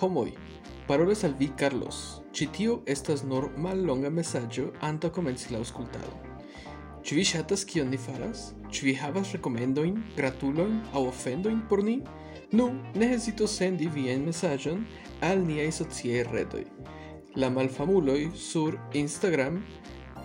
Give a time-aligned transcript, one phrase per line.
[0.00, 0.32] Homoi,
[0.86, 2.22] parolas al vi Carlos.
[2.32, 6.12] Citio estas nur mal longa messaggio anta comenzi la auscultado.
[7.02, 8.52] Ĉu vi ŝatas kion ni faras?
[8.70, 11.96] Ĉu vi havas rekomendoin, gratulojn aŭ ofendoin por ni?
[12.52, 14.86] Nu, ne hezito sendi vian mesaĝon
[15.20, 16.62] al niaj sociaj retoj.
[17.34, 19.64] La malfamuloj sur Instagram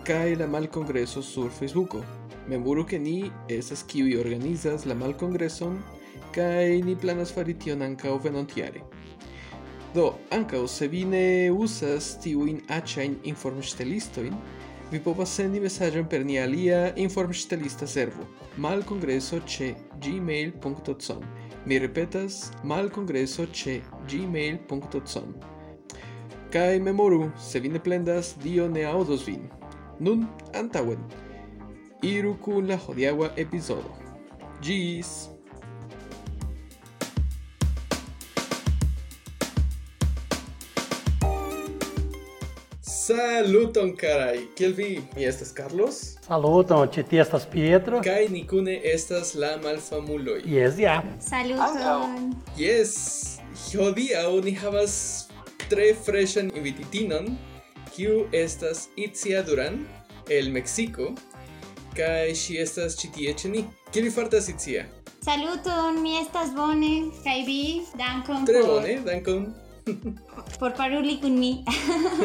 [0.06, 2.04] kaj la malkongreso sur Facebooko.
[2.46, 5.80] Memoru ke ni estas kiuj organizas la malkongreson
[6.30, 8.93] kaj ni planas fari tion ankaŭ venontjare.
[9.94, 14.32] Do, ankaŭ se vi ne usas tiujn aĉajn informŝtelistojn,
[14.90, 18.26] vi povas sendi mesaĝon per nia alia informŝtelista servo
[18.56, 19.68] malkongreso ĉe
[20.02, 21.22] gmail.com.
[21.66, 23.80] Mi repetas malkongreso ĉe
[24.10, 25.34] gmail.com.
[26.54, 29.46] Kaj memoru, se vi ne plendas, Dio ne aŭdos vin.
[30.00, 31.06] Nun antaŭen.
[32.02, 33.94] Iru kun la hodiaŭa epizodo.
[34.62, 35.33] Ĝis!
[43.04, 44.48] Saluton carai.
[44.56, 45.02] Kiel vi?
[45.16, 45.96] Mi estas Carlos.
[46.24, 47.98] Saluton, ĉi tie estas Pietro.
[48.00, 50.38] Kaj ni kune estas la malfamuloj.
[50.48, 50.94] Yes, ja.
[51.02, 51.10] Yeah.
[51.20, 52.30] Saluton.
[52.56, 52.94] Yes.
[53.74, 54.94] Hodiaŭ ni havas
[55.68, 57.28] tre freŝan invititinon,
[57.92, 59.82] kiu estas Itzia Duran
[60.32, 61.10] el Mexico,
[61.98, 63.66] kaj ŝi estas ĉi tie ĉe ni.
[63.90, 64.86] Kiel vi fartas, Itzia?
[65.28, 67.60] Saluton, mi estas bone, kaj vi?
[68.00, 69.44] Dankon Tre bone, dankon
[70.58, 71.64] por paroli kun mi.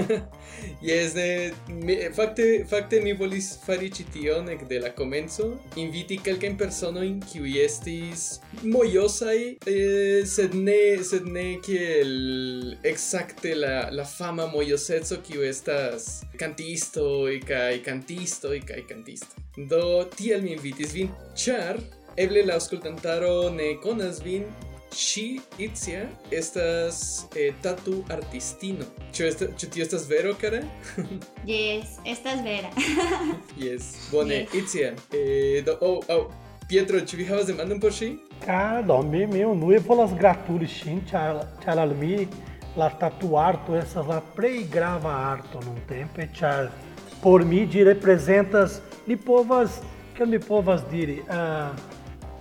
[0.81, 5.49] yes, eh, mi, eh, fakte, fakte mi volis fari ĉi tion ekde la komenco,
[5.81, 8.25] inviti kelkajn personojn kiuj estis
[8.63, 12.13] mojosaj, eh, sed ne sed ne kiel
[12.87, 17.05] ekzakte la la fama mojoseco kiu estas kantisto
[17.47, 19.35] kaj kantisto kaj kantisto.
[19.69, 21.81] Do tiel mi invitis vin, ĉar
[22.19, 24.47] eble la aŭskultantaro ne konas vin,
[24.89, 28.85] Ŝi, Itzia, estas eh, tatu artistino.
[29.13, 30.63] Ĉu, esta, ĉu tio estas vero, kara?
[31.49, 32.71] yes, estas vera.
[33.65, 34.09] Yes.
[34.11, 34.55] Bone, Yes.
[34.61, 34.93] Itzia.
[35.13, 36.29] Eh, do, oh, oh.
[36.69, 38.11] Pietro, ĉu vi havas demandon por ŝi?
[38.45, 42.27] Ka do mi mi unue volas gratuli ŝin, ĉar ĉar al mi
[42.77, 46.69] la tatuarto estas la plej grava arto nuntempe, ĉar
[47.23, 48.77] por mi ĝi reprezentas
[49.09, 49.81] ni povas
[50.13, 51.73] kiel mi povas diri uh,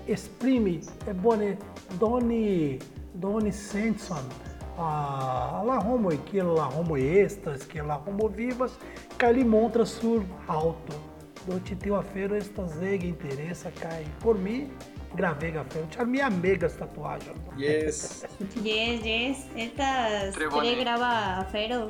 [0.09, 1.57] esprimi é bone
[1.95, 2.79] Doni,
[3.15, 4.29] Doni Sanson,
[4.77, 8.73] a La Homo Equila, La Homo Estas, que La Homo Vivas,
[9.17, 11.09] Cali Montra Sur Alto.
[11.49, 14.71] Eu titeu tenho a feira estas ega interessa, cai por mim,
[15.15, 17.33] gravei a feira, tinha minha amiga tatuagem.
[17.57, 18.27] Yes.
[18.63, 21.89] yes, yes, estas, queria gravar a feira,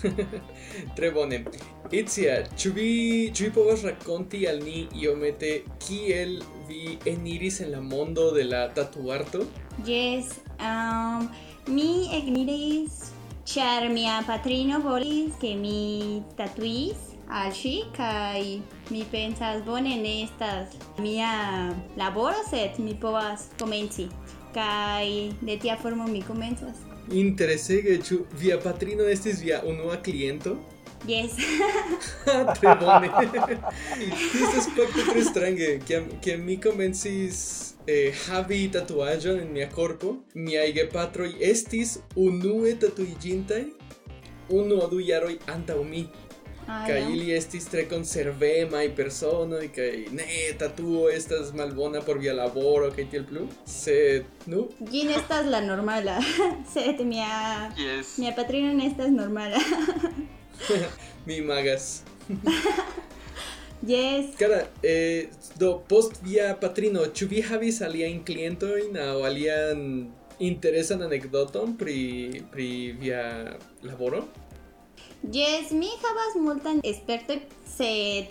[0.00, 0.26] Tre
[0.94, 1.44] Trebone.
[1.90, 6.38] Itzia, tu vi ĉu vi povas rakonti al ni mete kiel
[6.68, 9.46] vi eniris en la mondo de la tatuarto?
[9.86, 11.28] yes, um,
[11.66, 13.12] mi ekmiris
[13.48, 18.42] ĉar mia patrino volis ke mi tatuis al ŝi kaj
[18.90, 21.32] mi pensas bone ne estas mia
[21.96, 24.08] laboro sed mi povas komenci
[24.54, 25.08] kaj
[25.40, 30.58] de tia formo mi komencas Interesege, ĉu via patrino estis via unua kliento?
[31.06, 31.30] Yes
[32.60, 32.74] tre.
[34.32, 37.40] Tio estas fakte tre strange, kiam kiam mi komencis
[37.86, 43.64] eh, havi tatuaĵon en mia korpo, miaj gepatroj estis unue tatuiĝintaj
[44.48, 46.06] unu aŭ du jaroj antaŭ mi.
[46.68, 50.26] Ah, Kaj ili estis tre konservemaj personoj kaj ne
[50.60, 53.46] tatuo estas malbona por via laboro kaj tiel plu.
[53.64, 56.18] Sed nu, Ĝi ne estas la normala
[56.74, 58.18] sed mia Yes.
[58.20, 59.56] mia patrino ne estas normala
[61.26, 62.02] mi imagas.
[63.82, 71.02] yes Cara, eh, do post via patrino, ĉu vi havis aliajn klientojn aŭ alian interesan
[71.02, 72.68] anekdoton pri pri
[73.00, 74.26] via laboro?
[75.22, 78.30] Yes, mi havas multan sed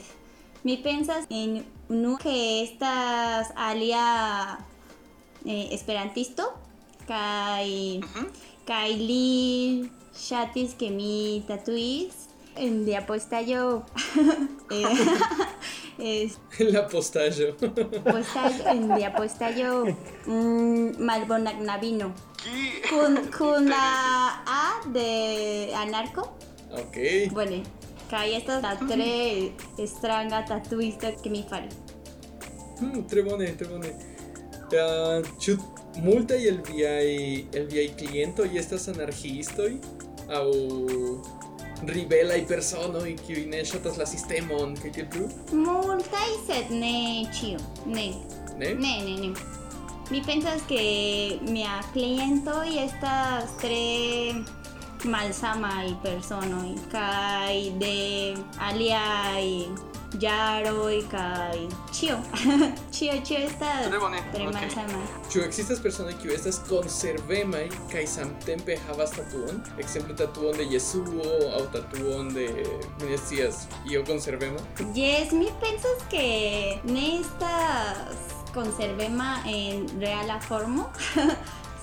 [0.63, 4.57] mi pensas en unu que estas alia
[5.45, 6.44] eh, esperantisto
[7.07, 7.68] kaj
[8.68, 12.25] kaj li ŝatis ke mi tatuis
[12.57, 13.63] en lia postaĵo
[14.77, 15.11] eh,
[15.99, 16.37] es
[16.73, 17.51] La postaĵo.
[18.07, 22.11] postaĵo en lia postaĵo mm, malbona knabino
[22.43, 22.65] ¿Qué?
[22.89, 23.85] kun kun la
[24.45, 26.25] A de anarco
[26.81, 26.97] ok.
[27.33, 27.61] Bone,
[28.11, 29.51] kaj estas la tre
[29.87, 31.69] stranga tatuisto que mi fari.
[32.79, 33.89] Hmm, tre bone, tre bone.
[34.67, 35.55] Uh, ĉu
[36.03, 37.07] multaj el viaj
[37.57, 39.69] el viaj klientoj estas anarkiistoj
[40.29, 40.47] aŭ
[41.88, 45.27] ribelaj personoj kiuj ne ŝatas la sistemon kaj tiel plu?
[45.53, 46.97] Multaj, sed ne
[47.38, 47.62] ĉio.
[47.85, 48.09] Ne.
[48.57, 48.74] Ne?
[48.74, 49.57] Ne, ne, ne.
[50.09, 54.35] mi pensas que mi cliente y estas tres
[55.03, 59.69] malsama y persona y kai de alia y
[60.19, 62.18] yaro y kai chio
[62.92, 64.54] chio chio estas Tre bone, tres ok.
[64.54, 65.01] malsama
[65.31, 69.62] Ĉu ekzistas personoj kiu estas konservemaj kaj samtempe havas tatuon?
[69.80, 71.27] Ekzemple tatuon de Jesuo
[71.57, 72.48] aŭ tatuon de
[73.01, 74.59] mi ne scias io konservema?
[74.95, 78.18] yes mi pensas que ne estas
[78.54, 80.89] conservema en reala formo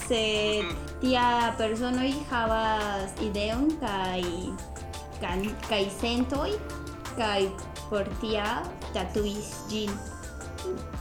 [0.08, 0.62] se
[1.00, 4.22] tia personoj havas ideon kaj
[5.68, 6.50] kaj sentoj
[7.16, 7.48] kaj
[7.88, 9.90] portia, tatuis, jean.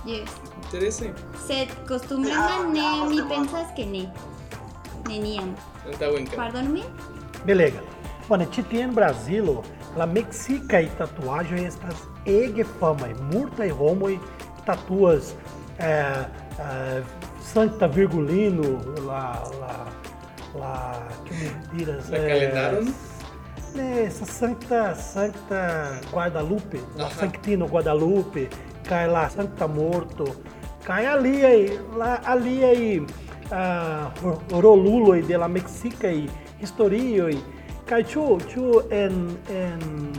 [0.05, 0.29] Yes.
[0.65, 1.21] Interesante.
[1.47, 4.11] Se costumbran a ne, mi pensas que ne.
[5.07, 5.55] Neniam.
[6.35, 6.83] Pardon-me?
[7.45, 7.81] Beleza.
[8.27, 9.63] Bueno, Titien Brasilo,
[9.95, 11.95] la mexica e tatuagem estas
[12.25, 14.19] ege fama, murta e homo e
[14.65, 15.35] tatuas
[15.77, 16.25] é,
[16.59, 17.03] é,
[17.41, 19.87] Santa Virgulino, lá, lá,
[20.55, 22.09] lá, que mentiras, diras?
[22.09, 23.12] La é.
[23.75, 27.09] É, essa Santa, Santa Guadalupe, Ajá.
[27.09, 28.47] Sanctino Guadalupe,
[28.83, 30.25] cai lá Santa Morto,
[30.83, 33.05] cai ali aí, lá, ali aí,
[33.51, 34.11] ah,
[34.51, 36.29] Rolulo de la Mexica e
[36.61, 37.43] Historio e
[37.85, 40.11] cai tu, tu en, en,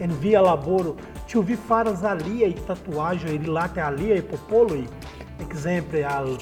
[0.00, 0.96] en Via Laboro,
[1.30, 4.88] tu vi faras ali e tatuagem, ele lá tem ali e popolo e,
[5.50, 6.38] exemplo, al,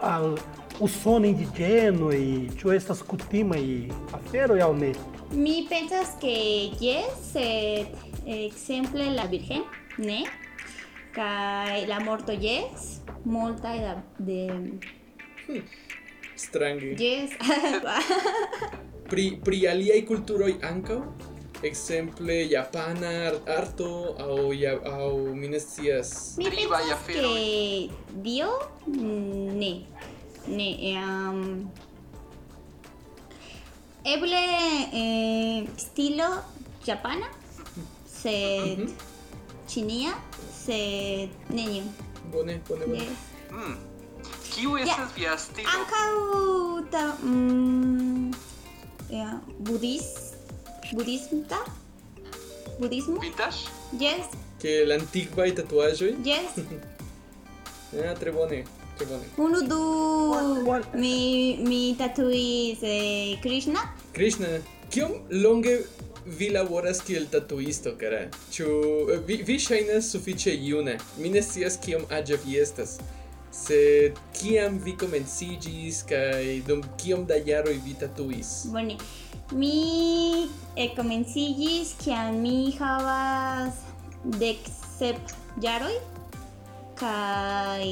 [0.00, 0.34] al,
[0.78, 4.92] o sono indigeno e tu estas cutima e afero e alme.
[5.32, 7.86] Mi pensas que yes, sed
[8.26, 9.64] exemple la Virgen,
[9.98, 10.24] ne?
[11.12, 14.48] Kaj la morto yes, multa da de
[16.36, 16.96] Strange.
[16.98, 17.30] yes.
[19.12, 21.00] Pri pri aliaj kulturoj ankaŭ?
[21.62, 23.88] Ekzemple japana ar- arto
[24.18, 26.10] aŭ ja aŭ mi pensas
[27.06, 27.90] que
[28.24, 28.48] Dio
[28.86, 29.72] ne.
[30.48, 31.70] Ne um,
[34.04, 34.42] eble
[34.92, 36.28] eh, estilo
[36.86, 37.26] japana
[38.06, 38.90] sed Mhm.
[39.68, 40.12] chinia
[40.64, 41.86] sed nenion.
[42.32, 42.98] Bone, bone, bone.
[42.98, 43.18] Yes.
[43.50, 43.76] Mm.
[44.52, 45.68] Kiu estas via stilo?
[45.68, 46.10] Ankaŭ
[46.90, 48.32] ta mm,
[49.10, 50.04] ja, budis
[50.92, 51.58] budismta
[52.80, 53.68] budismo Vintage?
[53.98, 54.26] yes
[54.62, 56.14] Que la antikvaj tatuaĵoj?
[56.24, 56.52] yes
[58.04, 58.64] Ah, tre bone,
[58.98, 59.24] tre bone.
[59.38, 59.80] unu du
[60.68, 63.80] One- mi mi tatuis eh, Krishna
[64.12, 64.48] Krishna,
[64.90, 65.78] kiom longe
[66.26, 68.28] vi laboras kiel tatuisto, kara?
[68.52, 68.66] Ĉu
[69.26, 70.94] vi, vi ŝajnas sufiĉe juna?
[71.18, 72.98] Mi ne scias kiom aĝa vi estas.
[73.52, 78.52] Sed kiam vi komenciĝis kaj dum kiom da jaroj vi tatuis?
[78.72, 78.96] Bone,
[79.52, 80.48] mi
[80.96, 83.82] komenciĝis kiam mi havas
[84.40, 84.56] dek
[84.98, 85.16] sep
[85.62, 85.92] jaroj
[86.96, 87.84] kaj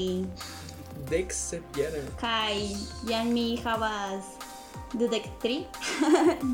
[1.08, 2.04] Dek sep jaroj.
[2.20, 2.56] kaj
[3.08, 4.24] jam mi havas
[4.92, 5.64] dudek tri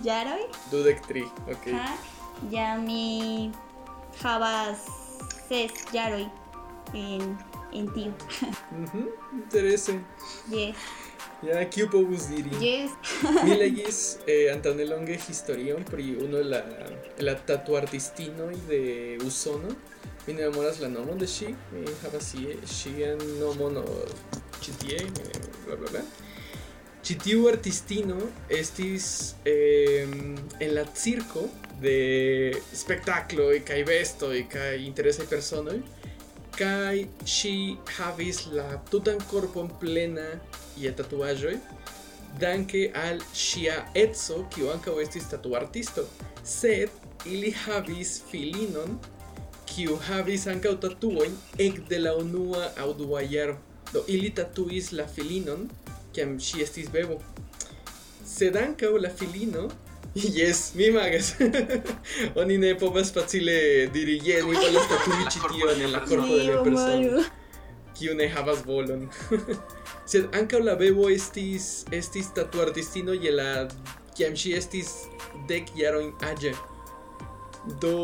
[0.04, 1.64] jaroj Dudek tri, ok.
[1.64, 1.96] kaj
[2.50, 3.50] jam mi
[4.22, 4.86] havas
[5.48, 6.26] ses jaroj
[6.94, 7.36] en
[7.72, 8.12] en tiu.
[8.72, 9.98] Mhm, interese.
[10.50, 10.76] yes,
[11.42, 12.50] Ja, kiu povus diri?
[12.60, 12.90] yes.
[13.44, 16.62] Mi legis eh, antaŭnelonge historion pri unu el la,
[17.20, 18.80] la tatuartistinoj de
[19.26, 19.68] Usono.
[20.26, 22.32] Mi ne memoras la nomon de ŝi, mi havas
[22.66, 23.76] ŝian nomon
[24.64, 26.02] tie, eh, bla bla bla.
[27.06, 28.16] Ĉi tiu artistino
[28.50, 30.08] estis eh,
[30.60, 31.46] en la circo
[31.82, 35.76] de spektakloj kaj bestoj kaj interesaj personoj
[36.56, 37.56] kaj ŝi
[37.98, 40.24] havis la tutan korpon plena
[40.80, 41.52] je tatuaĵoj
[42.40, 46.06] danke al ŝia edzo kiu ankaŭ estis tatuartisto
[46.44, 46.90] sed
[47.28, 48.96] ili havis filinon
[49.68, 51.36] kiu havis ankaŭ tatuojn
[51.68, 53.22] ekde la unua aŭ dua
[53.96, 55.66] do ili tatuis la filinon
[56.12, 57.18] kiam ŝi estis bebo
[58.36, 59.68] sed ankaŭ la filino
[60.16, 61.34] Yes, mi imagas.
[62.40, 63.56] Oni ne povas facile
[63.92, 67.24] diri, jes, mi volas tatui ĉi tion en la korpo de la persono
[67.98, 69.06] kiu ne havas volon.
[70.10, 73.48] Sed ankaŭ la bebo estis estis tatuartistino je la
[74.16, 74.92] kiam ŝi estis
[75.50, 76.54] dek jarojn aĝa.
[77.84, 77.96] Do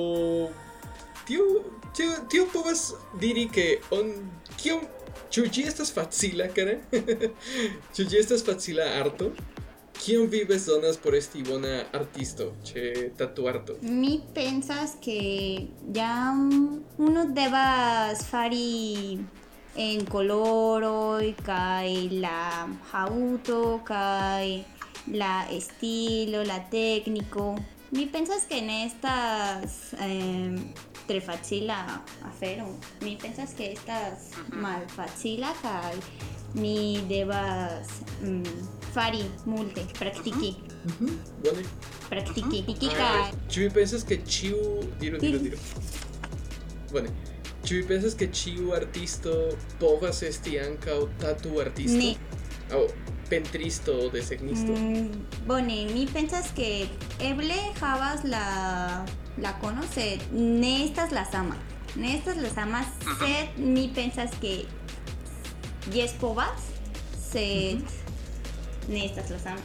[1.29, 1.49] tio
[1.97, 2.91] tio tio povas
[3.25, 4.13] diri ke on
[4.61, 4.85] kiom
[5.33, 6.78] ĉu ĝi estas facila kara?
[7.95, 9.33] ĉu ĝi estas facila arto?
[10.02, 13.76] Kion vi bezonas por esti bona artisto ĉe tatuarto?
[13.83, 16.49] Mi pensas que jam
[16.99, 19.21] uno devas fari
[19.76, 21.92] en coloroj kaj
[22.25, 24.64] la haŭto kaj
[25.23, 27.54] la estilo, la técnico.
[27.90, 30.57] Mi pensas que en estas eh,
[31.21, 32.66] facila afero.
[33.02, 35.97] Mi pensas que estas malfacila kaj
[36.54, 37.88] mi devas
[38.23, 38.45] mm,
[38.95, 40.57] fari multe, praktiki.
[40.85, 41.62] Mhm, Bone.
[42.11, 42.62] Praktiki.
[42.66, 44.59] Tiki Ah, kaj Ĉu vi pensas ke ĉiu
[45.00, 45.59] diru diru diru.
[46.92, 47.09] Bone.
[47.64, 49.33] Ĉu vi pensas ke ĉiu artisto
[49.81, 51.99] povas esti ankaŭ tatu artisto?
[51.99, 52.14] Ne.
[52.73, 52.87] Aŭ
[53.33, 54.73] pentristo o desegnisto?
[54.73, 55.09] Mm,
[55.49, 56.69] bone, mi pensas que
[57.21, 58.45] eble havas la
[59.41, 61.57] la kono, sed ne estas la sama.
[61.97, 62.85] Ne estas la sama,
[63.21, 64.55] sed mi pensas que
[65.97, 66.61] yes povas,
[67.33, 67.81] sed
[68.89, 69.65] ne estas la sama.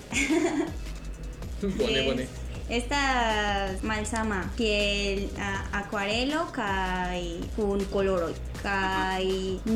[1.79, 2.27] Bone, bone.
[2.69, 7.21] Estas malsama kiel a- akvarelo kaj
[7.55, 8.33] kun koloroj
[8.67, 9.25] kaj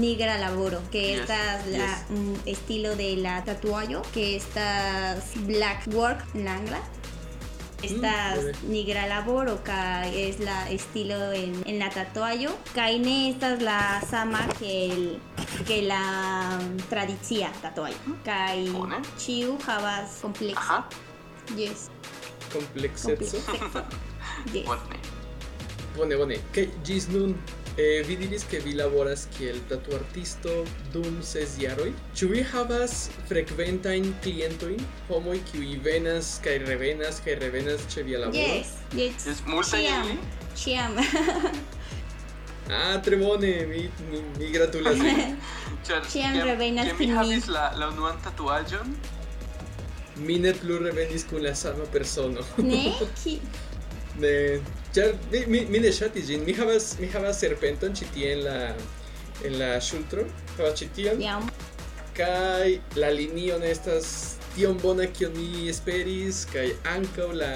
[0.03, 2.09] nigra laboro que Yes, estas la yes.
[2.09, 6.81] mm, estilo de la tatuajo que estas black work en la angla
[7.83, 8.51] estas vale.
[8.69, 13.79] nigra laboro kaj es la estilo en, en la tatuajo kaj ne estas la
[14.09, 15.05] sama que el
[15.67, 16.03] que la
[16.61, 18.99] mm, tradicia tatuajo kaj Bone.
[19.23, 20.89] ĉiu havas kompleksa Aha,
[21.57, 21.89] yes.
[22.53, 23.25] Complexeco.
[24.53, 24.65] Yes.
[24.65, 24.97] bone.
[25.97, 26.37] Bone, bone.
[26.55, 27.07] Kaj ĝis
[27.81, 31.91] nun eh, vi diris ke vi laboras kiel tatuartisto dum ses jaroj.
[32.15, 38.41] Ĉu vi havas frekventajn klientojn, homoj kiuj venas kaj revenas kaj revenas ĉe via laboro?
[38.41, 39.27] Yes, yes.
[39.27, 40.17] Yes, multaj Ĉiam, ili?
[40.55, 40.99] ĉiam.
[42.71, 45.01] Ah, tre bone, mi, mi, mi gratulas.
[46.13, 47.15] Ĉiam revenas kun mi.
[47.15, 48.93] havis la, la unuan tatuaĵon,
[50.21, 52.45] mi ne plu revenis kun la sama persono.
[52.57, 52.93] ne?
[53.23, 53.39] Ki...
[54.21, 54.61] Ne,
[54.95, 55.79] ĉar mi, mi, mi
[56.27, 56.43] ĝin.
[56.45, 58.57] Mi havas serpenton tie en la
[59.45, 60.25] en la ŝultro.
[60.57, 61.21] Havas ĉi tion.
[61.21, 61.49] Jam.
[62.17, 67.53] Kaj la linio ne estas tiom bona kion mi esperis kaj ankaŭ la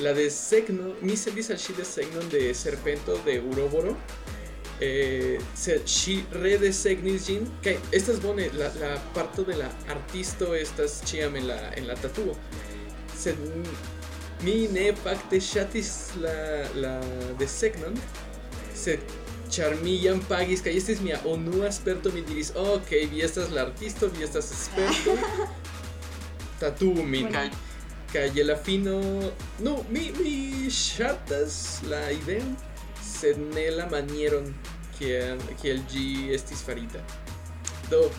[0.00, 3.96] la desegno mi sendis al ŝi desegnon de serpento de Uroboro.
[4.82, 11.00] Eh, sed ŝi redesegnis ĝin kaj estas bone la, la parto de la artisto estas
[11.06, 12.34] ĉiam en la en la tatuo.
[13.16, 13.38] Sed
[14.42, 16.34] m- mi ne fakte ŝatis la
[16.74, 17.00] la
[17.38, 17.98] desegnon
[18.74, 18.98] sed
[19.50, 23.62] ĉar mi jam pagis kaj estis mia unua sperto mi diris ok vi estas la
[23.62, 25.16] artisto vi estas sperto
[26.60, 27.50] tatuu min Bueno.
[28.34, 29.00] je la fino.
[29.58, 32.56] No mi mi ŝatas la ideon
[33.20, 34.54] sed ne la manieron
[34.98, 37.00] kiel kiel ĝi estis farita
[37.90, 38.10] do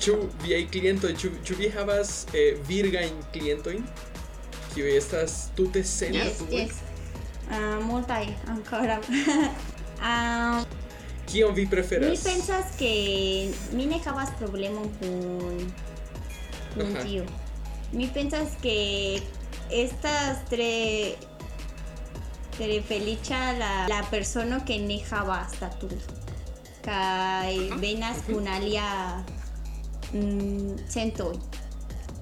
[0.00, 4.09] ĉu viaj klientoj ĉu, ĉu vi havas eh, virgajn klientojn kiuj
[4.76, 6.70] estas tute sen Yes, yes.
[7.50, 9.00] Uh, multaj ankoraŭ.
[11.26, 15.72] Kion vi mi preferas pensas que mi ne havas problemon kun
[16.74, 17.04] kun Aha.
[17.04, 17.24] tio.
[17.92, 19.20] Mi pensas que
[19.70, 21.16] estas tre
[22.56, 25.88] tre feliĉa la la persono que ne havas tatu.
[26.84, 29.24] Kaj venas kun alia
[30.12, 31.59] mm, sentoj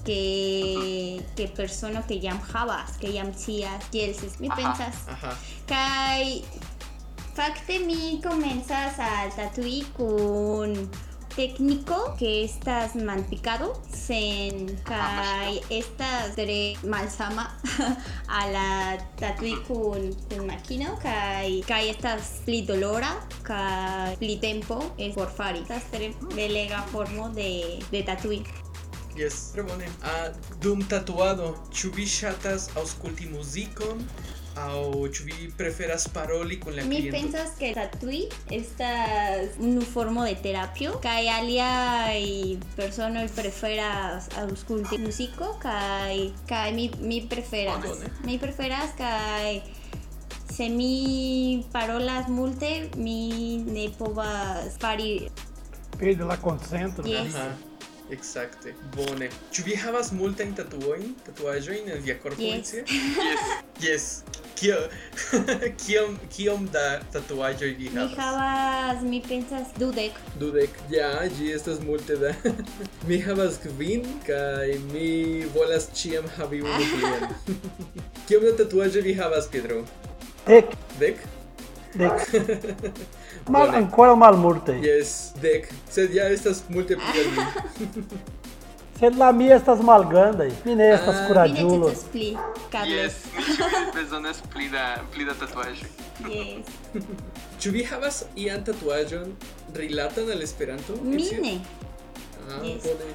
[0.09, 4.41] que que persono que jam havas, que jam scias kiel estas.
[4.41, 4.97] Mi pensas.
[5.67, 6.45] Kai
[7.37, 10.73] fakte mi komencas al tatui kun
[11.37, 17.45] técnico que estas manpicado sen kai estas tre malsama
[18.39, 18.71] a la
[19.21, 23.13] tatui kun kun makino kai kai estas pli dolora
[23.43, 28.43] kai pli tempo es por fari estas tre belega formo de de tatui
[29.19, 29.87] Yes, bone.
[30.03, 30.29] Ah,
[30.63, 34.05] dum tatuado, ĉu vi ŝatas aŭskulti muzikon
[35.13, 37.17] ĉu vi preferas paroli kun la Mi kliento?
[37.17, 46.31] pensas que tatui estas unu formo de terapio kaj aliaj personoj preferas aŭskulti muziko kaj
[46.49, 48.11] kaj mi mi preferas Bone.
[48.25, 49.61] mi preferas kaj
[50.57, 55.29] se mi parolas multe mi ne povas fari
[55.99, 57.05] Perde la concentro.
[57.05, 57.35] Yes.
[57.35, 57.68] Aha.
[58.11, 58.73] Exacte.
[58.97, 59.29] Bone.
[59.53, 62.73] Ĉu vi havas multajn tatuojn, tatuaĵojn en via korpo yes.
[62.75, 63.49] yes.
[63.85, 64.07] Yes.
[64.59, 64.77] Kio
[65.85, 68.11] kiom kiom da tatuaĵoj vi havas?
[68.11, 70.17] Mi havas, mi pensas dudek.
[70.41, 70.81] Dudek.
[70.91, 72.33] Ja, ĝi estas multe da.
[73.09, 77.29] mi havas kvin kaj mi volas ĉiam havi unu plian.
[78.29, 79.85] kiom da tatuaĵoj vi havas, Pedro?
[80.49, 80.75] Dek.
[80.99, 81.25] Dek.
[81.95, 82.29] Dek.
[83.49, 83.77] Mal, Bone.
[83.79, 84.73] ancora mal multe.
[84.83, 85.69] Yes, dek.
[85.91, 87.43] Sed ja estas multe pli mi.
[88.99, 90.51] Sed la mia estas malgrandaj.
[90.65, 91.21] Mi ne estas Ah.
[91.23, 91.87] mi kuraĝulo.
[91.89, 92.37] necesas pli
[92.73, 95.89] Carlos Yes, mi bezonas pli da, pli da tatuaĵoj.
[96.29, 96.67] yes
[97.61, 99.33] Ĉu vi havas ian tatuaĵon
[99.75, 100.93] rilatan al Esperanto?
[101.03, 101.61] mi ne
[102.51, 102.83] Ah, Yes.
[102.83, 103.13] bone.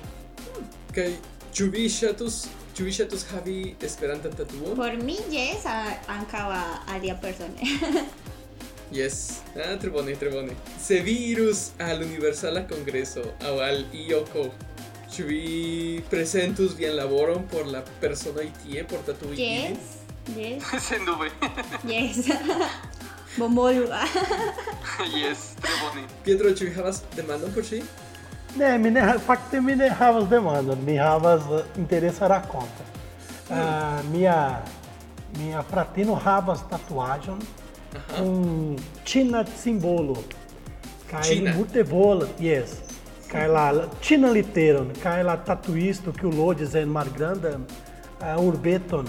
[0.95, 1.11] Kaj
[1.53, 4.75] ĉu vi ŝatus ĉu vi ŝatus havi Esperantan tatuon?
[4.75, 6.63] por mi yes a- ankaŭ a
[6.95, 7.61] alia persone
[8.93, 9.41] Yes.
[9.57, 10.53] Ah, tre bone, tre bone.
[10.79, 14.51] Se virus al Universala Congreso au al IOCO,
[15.17, 18.99] vi presentus vian laboron por la personoj tie por
[19.31, 19.37] ilin?
[19.39, 19.79] Yes,
[20.37, 21.31] yes, Sendube.
[21.83, 22.29] yes.
[23.37, 23.89] Bonvolu.
[25.17, 26.05] yes, tre bone.
[26.23, 27.81] Pietro, vi havas demandon por ŝi?
[28.55, 32.85] Ne, mi ne, fakte mi ne havas demandon, mi havas uh, interesa rakonto.
[33.49, 34.61] Ah, mia
[35.37, 37.41] mia fratino havas tatuaĵon
[38.19, 40.23] um Tina Simbolo.
[41.07, 42.81] Cai mutebola, yes.
[43.27, 48.39] Cai lá, tina Literon, cai lá tatuisto que o Lodi dizendo, é uma grande, uh,
[48.39, 49.05] urbeton.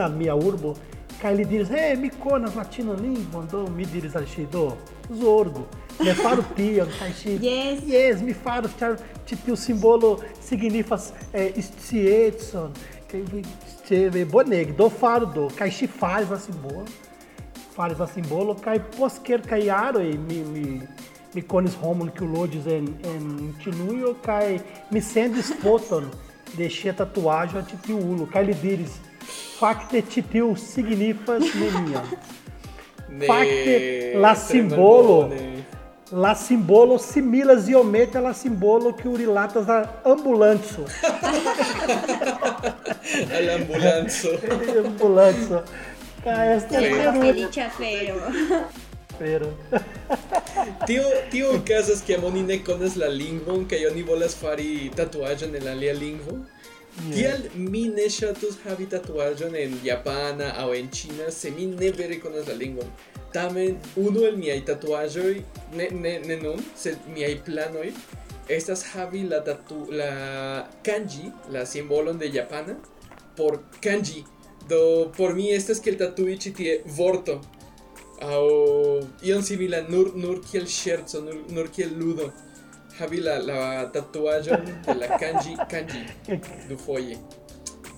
[0.00, 0.76] a minha urbo,
[1.20, 4.78] cai lhe diz, eh, hey, me conas latina língua, andou, me diz alxido,
[5.12, 5.66] zorgo.
[5.98, 7.12] Me faro pia, cai
[7.42, 7.82] Yes.
[7.84, 8.68] Yes, me faro,
[9.26, 10.96] tipo o simbolo significa
[11.32, 12.72] é, istietzon,
[13.08, 13.24] que
[14.18, 16.84] é boneg, do faro do, cai faz assim, boa.
[17.74, 20.80] Faris simbolo, kaj post kelkaj jaroj mi, mi,
[21.34, 24.58] mi konis homon kiu loĝis en, en Ĉinujo kaj
[24.90, 26.10] mi sendis foton
[26.56, 28.94] de ŝia tatuaĵo a ĉi tiu ulo, kaj li diris,
[29.58, 32.06] fakte ĉi tiu signifas nenion.
[33.08, 33.74] Ne, Fakte,
[34.20, 35.18] la simbolo.
[36.12, 40.84] La simbolo similas iomete la simbolo que rilatas a ambulanzo.
[43.36, 44.28] Al ambulanzo.
[44.84, 45.62] ambulanzo.
[46.24, 46.96] Kaj estas Bueno.
[46.96, 48.20] terure, Felice afero.
[49.18, 49.46] pero
[50.86, 55.64] Tio, tio okazas kiam oni ne konas la lingvon kaj oni volas fari tatuaĵon en
[55.64, 56.38] la alia lingvo.
[57.12, 62.18] Tial mi ne ŝatus havi tatuaĵon en japana aŭ en ĉina se mi ne vere
[62.20, 62.90] konas la lingvon.
[63.32, 65.34] Tamen unu el miaj tatuaĵoj,
[65.74, 67.88] ne, ne, ne nun, sed miaj planoj
[68.48, 70.10] estas havi la, tatu, la
[70.84, 72.74] kanji, la simbolon de japana,
[73.36, 74.24] por kanji.
[74.68, 77.40] Do por mi estas kiel tatui ĉi tie vorto
[78.22, 78.42] aŭ
[79.26, 82.30] ion simila nur nur kiel ŝerco, nur, nur kiel ludo.
[82.98, 83.60] Havi la, la
[83.92, 86.02] tatuaĵon de la kanji kanji
[86.68, 87.16] dufoje.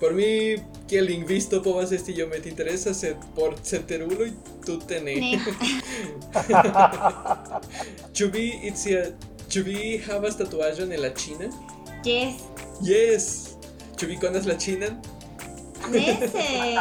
[0.01, 0.57] Por mi,
[0.91, 4.31] kiel lingvisto povas esti iomete interesa, sed por ceteruloj
[4.67, 5.15] tute ne.
[8.17, 9.05] Ĉu vi, Itzia,
[9.51, 11.51] ĉu vi havas tatuaĵon en la ĉina?
[12.07, 12.43] Yes.
[12.83, 13.29] Yes!
[13.99, 14.99] Ĉu vi konas la ĉinan?
[15.91, 16.79] Ne sed...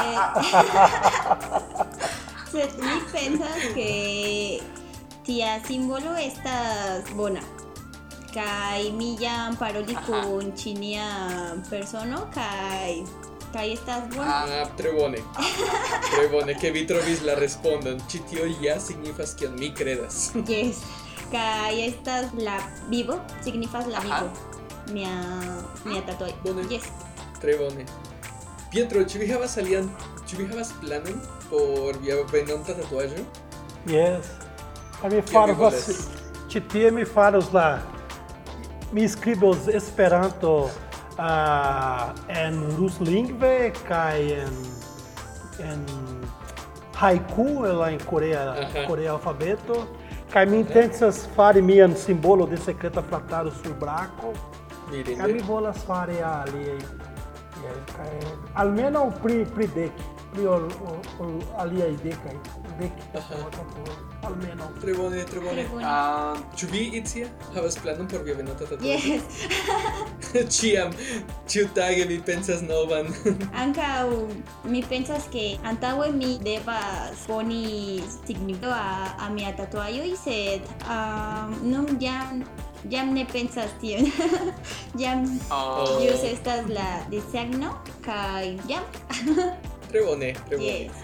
[2.52, 4.62] sed mi pensas que
[5.26, 7.42] tia simbolo estas bona.
[8.34, 11.10] Kaj mi jam paroli kun ĉinia
[11.70, 13.04] persono kaj
[13.54, 14.38] kaj estas bona.
[14.62, 15.20] Ah, tre bone.
[16.10, 18.02] Tre bone, ke vi trovis la respondon.
[18.10, 20.32] Ĉi tio ja signifas kion mi kredas.
[20.48, 20.82] Yes.
[21.34, 22.58] Kaj estas la
[22.90, 24.32] vivo, signifas la vivo.
[24.94, 25.14] Mia
[25.86, 26.42] mia tatuaĵo.
[26.44, 26.66] Bone.
[26.70, 26.90] Yes.
[27.42, 27.86] Tre bone.
[28.74, 29.88] Pietro, Chibijaba salían.
[30.26, 31.94] Chibijaba's planning por
[32.32, 33.24] Venanta Tatuagem.
[33.86, 34.26] Yes.
[35.00, 36.10] Pra me faro você.
[36.50, 37.84] Titia me faros lá.
[38.92, 40.72] Mi escribos Esperanto
[41.20, 44.54] uh, en rus lingve kaj en,
[45.60, 45.86] en
[46.96, 48.88] haiku é ela em Coreia, uh -huh.
[48.88, 49.88] Coreia alfabeto.
[50.32, 54.34] Kaj mi intencas fari mian simbolo de secreta frataro sur braco.
[55.18, 57.13] Kaj mi volas fari aliaj
[57.94, 58.12] kaj
[58.64, 62.36] almenaŭ pri pri dek pri ol, ol, ol aliaj dekaj
[62.80, 63.40] dek Aha.
[64.28, 65.62] almenaŭ Tre bone, tre bone.
[65.62, 65.86] Tre bone.
[65.86, 69.14] Ah, Ĉu vi, Itzia, havas planon por via venonta tatuaĵo?
[69.14, 70.50] Yes.
[70.58, 70.96] Ĉiam,
[71.48, 73.12] ĉiutage vi pensas novan.
[73.64, 74.10] Ankaŭ
[74.74, 81.96] mi pensas ke antaŭe mi devas poni signifo a, a mia tatuaĵoj, sed um, nun
[82.02, 82.44] jam
[82.90, 84.10] jam ne pensas tion.
[85.04, 88.84] jam oh, ĵus estas la desegno kaj jam
[89.94, 90.70] Tre bone, tre bone.
[90.70, 91.04] yes.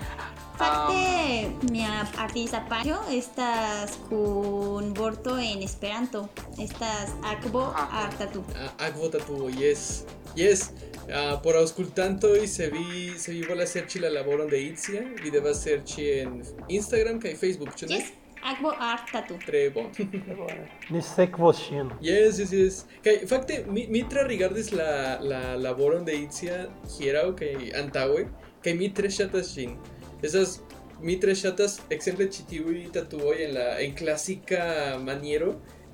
[0.60, 6.26] Fakte mia artista paĝo estas kun vorto en Esperanto.
[6.60, 8.44] Estas akvo artatu.
[8.58, 10.04] Ah, akvo tatuo, yes.
[10.36, 10.72] Yes.
[11.14, 15.64] Ah, por aŭskultantoj, se vi se vi volas serĉi la laboron de Itzia, vi devas
[15.64, 16.36] serĉi en
[16.68, 18.02] Instagram kaj Facebook, ĉu ne?
[18.02, 18.12] Yes,
[18.44, 19.38] akvo artatu.
[19.46, 20.68] Tre bone.
[20.90, 22.84] ni sekvos ŝin Yes, yes, yes.
[23.04, 28.28] Kaj fakte mi mi tra rigardis la la laboron de Itzia hieraŭ kaj antaŭe,
[28.64, 29.78] kaj mi tre ŝatas ĝin.
[30.24, 30.60] Estas
[31.02, 35.54] mi tre ŝatas ekzemple ĉi tiuj tatuoj en la en klasika maniero,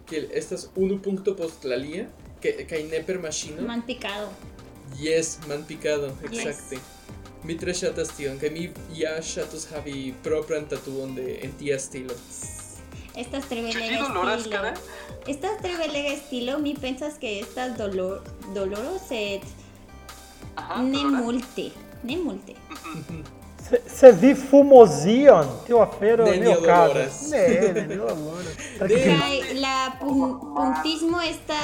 [0.10, 2.06] kiel estas unu punkto post la alia,
[2.42, 3.62] ke- kaj ne per maŝino.
[3.68, 4.30] Manpicado.
[5.02, 6.74] Yes, manpicado, Yes.
[7.46, 8.64] Mi tre ŝatas tion, kaj mi
[8.98, 12.14] ja ŝatus havi propran tatuon de en tia stilo.
[13.16, 14.56] Estas tre belega doloras estilo.
[14.56, 14.74] kara?
[15.28, 18.22] Estas tre belega estilo, mi pensas que estas dolor,
[18.56, 19.42] doloro, sed
[20.56, 21.70] Ajá, ne multe,
[22.04, 22.56] ne multe.
[23.88, 26.94] Você vi fumozion, tio afero, caso.
[26.94, 27.30] doloras.
[27.32, 28.56] Ne, nenio doloras.
[28.80, 31.60] Kai, la pun- puntismo esta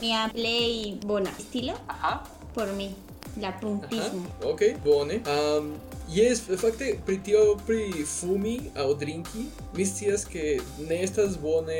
[0.00, 2.22] mia play bona estilo Aha.
[2.54, 2.94] por mí.
[3.40, 4.24] La puntismo.
[4.26, 5.20] Aha, ok, bone.
[5.30, 5.74] Um,
[6.10, 9.44] yes, fakte pri tio pri fumi aŭ drinki,
[9.76, 11.78] mi scias ke ne estas bone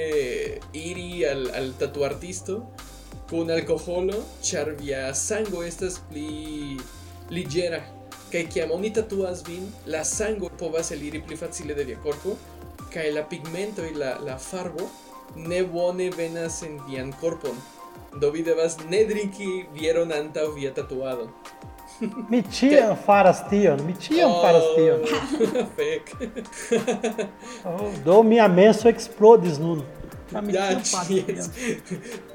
[0.73, 2.61] iri al, al tatuartisto
[3.29, 6.79] kun alkoholo, ĉar via sango estas pli
[7.31, 7.83] ligera.
[8.33, 12.37] Kaj kiam oni tatuas vin, la sango povas eliri pli facile de via korpo,
[12.93, 14.89] kaj la pigmento y la, la farbo
[15.37, 17.57] ne bone venas en vian korpon.
[18.21, 21.29] Do vi devas ne drinki vieron antaŭ via tatuado.
[22.31, 25.05] Mi ĉiam faras tion, mi ĉiam faras tion.
[25.05, 26.11] Oh, Fek.
[27.67, 29.83] Oh, do mia menso eksplodis nun.
[30.33, 31.51] Ja, yes.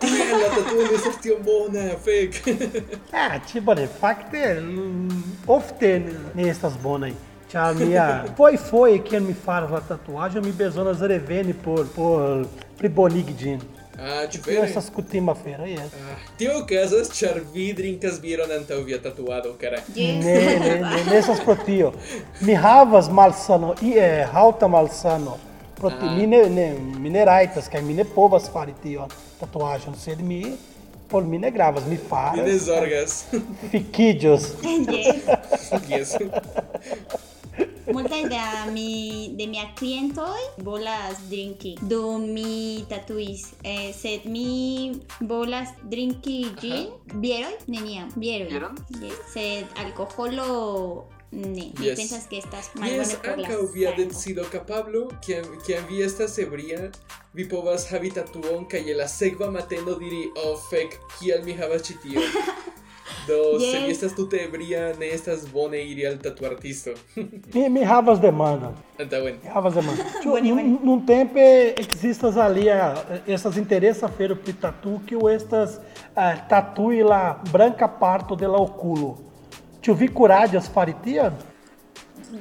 [0.01, 2.39] Tiel la tatuo estas tiom bona, fek.
[3.23, 4.41] Ah, bone, fakte
[5.47, 5.93] ofte
[6.33, 7.13] ne estas bonaj.
[7.51, 12.47] Ĉar mia foi foi kiam mi faras la tatuaĵon, mi bezonas reveni por por
[12.79, 13.61] plibonigi ĝin.
[14.03, 14.65] Ah, ĉu vere?
[14.67, 15.93] Estas kutima afero, jes.
[15.95, 19.79] Ah, tio okazas, ĉar vi drinkas viron antaŭ via tatuado, kara.
[19.95, 20.19] Yes.
[20.25, 21.93] Ne, ne, ne, ne estas pro tio.
[22.41, 25.37] Mi havas malsano, e haŭta malsano.
[25.79, 26.11] Pro ah.
[26.17, 26.67] mi ne, ne,
[26.99, 30.43] mi ne rajtas kaj mi ne povas fari tion tatuaĵon, sed mi
[31.13, 32.39] por mi ne gravas, mi faras.
[32.39, 33.19] Mi ne zorgas.
[33.71, 34.49] Fikiĝos.
[35.93, 36.15] yes.
[36.17, 37.29] yes.
[37.87, 45.67] Multaj de mi de mia klientoj volas drinki dum mi tatuis, eh, sed mi volas
[45.91, 48.07] drinki ĝin bieroj neniam.
[48.15, 48.77] Bieron?
[49.01, 51.71] Yes, sed alkoholo ne.
[51.79, 51.97] Mi Yes.
[51.99, 53.95] pensas que estas malbone por la sango.
[53.97, 56.91] decido kapablo, kiam kiam vi estas ebria,
[57.33, 61.81] vi povas havi tatuon kaj je la sekva mateno diri, oh fek, kial mi havas
[61.81, 62.23] ĉi tion.
[63.27, 63.95] Do, se vi Yes.
[63.97, 66.91] estas tute ebria, ne estas bone iri al tatuartisto.
[67.53, 68.75] Mi, mi havas demandon.
[68.99, 69.39] Antaŭen.
[69.43, 70.05] Mi havas demandon.
[70.25, 70.63] Nun, bone.
[70.83, 71.45] nun tempe
[71.77, 72.95] ekzistas alia
[73.27, 79.17] estas interesa afero pri tatu kiu estas uh, tatui la branca parto de la okulo.
[79.83, 81.35] Ĉu vi kuraĝas fari tion?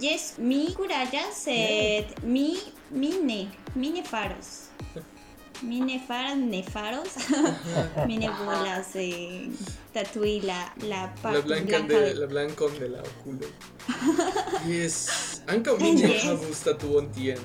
[0.01, 2.55] Yes, mi kuraĝas, sed mi
[2.90, 4.68] mi ne, mi ne faros.
[5.62, 7.14] mis minha nefaros,
[8.07, 9.51] minha nebulas, eh,
[9.92, 13.46] tatuí la, la parte blanca, blanca de, de, La blanca de la oculo.
[14.66, 17.38] yes, anca o ne havus tatuon tien.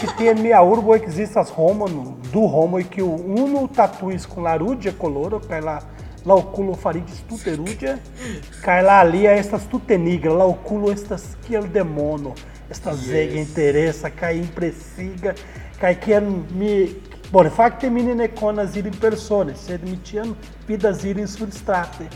[0.00, 4.92] Que tem minha urbo existas romano, do homo e que o uno tatuis com larudia
[4.92, 5.82] coloro, que ela
[6.24, 8.00] la oculo farigis tuterudia,
[8.62, 12.34] cai lá ali estas tutenigra, la oculo estas que el demono,
[12.70, 13.06] estas yes.
[13.06, 15.34] zega interessa, cai impressiga,
[16.04, 16.74] kiam mi
[17.34, 20.34] Bone, fakte mi ne konas ilin persone, sed mi ĉiam
[20.68, 22.06] vidas ilin surstrate.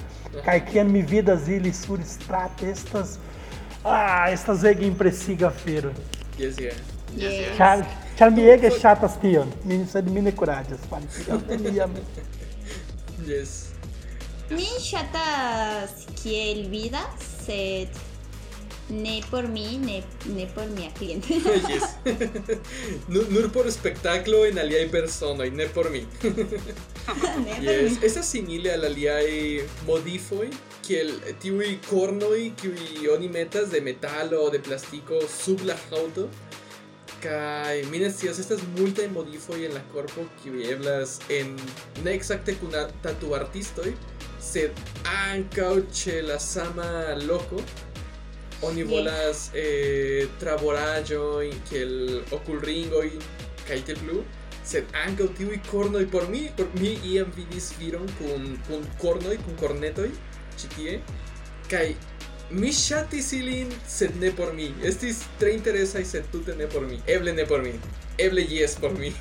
[0.44, 3.16] Kaj kiam mi vidas ilin surstrate, estas
[3.85, 5.90] ah, estas ege impresiga afero.
[6.38, 6.76] Yes, yeah.
[7.16, 7.57] Yes.
[7.57, 7.83] Ĉar,
[8.18, 11.96] ĉar mi ege ŝatas tion, mi, sed mi ne kuraĝas fari tion neniam.
[13.26, 13.57] Yes.
[14.52, 17.98] Mi ŝatas kiel vidas, sed
[18.90, 21.29] ne por mi, ne, ne por mia kliento.
[21.68, 21.85] yes.
[23.09, 26.07] nur, nur por spektaklo en ne por mi.
[26.22, 27.92] ne por Yes.
[28.01, 28.07] mi.
[28.07, 30.48] Estas simile al aliaj modifoj,
[30.87, 31.11] kiel
[31.42, 36.29] tiuj kornoj kiuj oni metas de metalo o de plastiko sub la haŭto.
[37.22, 41.57] Kaj mi ne scias, estas multaj modifoj en la korpo kiuj eblas en
[42.05, 43.92] ne ekzakte kun a- tatuartistoj,
[44.40, 44.70] sed
[45.05, 46.87] ankaŭ ĉe la sama
[47.27, 47.59] loko
[48.62, 48.90] oni Yes.
[48.90, 53.11] volas eh, traboraĵojn kiel okulringoj
[53.68, 54.23] kaj tiel plu.
[54.68, 59.57] Sed ankaŭ tiuj kornoj por mi, por mi iam vidis viron kun kun kornoj, kun
[59.61, 60.11] kornetoj
[60.61, 60.99] ĉi tie.
[61.71, 61.94] Kaj
[62.51, 64.68] mi ŝatis ilin, sed ne por mi.
[64.85, 67.01] Estis tre interesaj, sed tute ne por mi.
[67.07, 67.73] Eble ne por mi.
[68.18, 69.12] Eble jes por mi.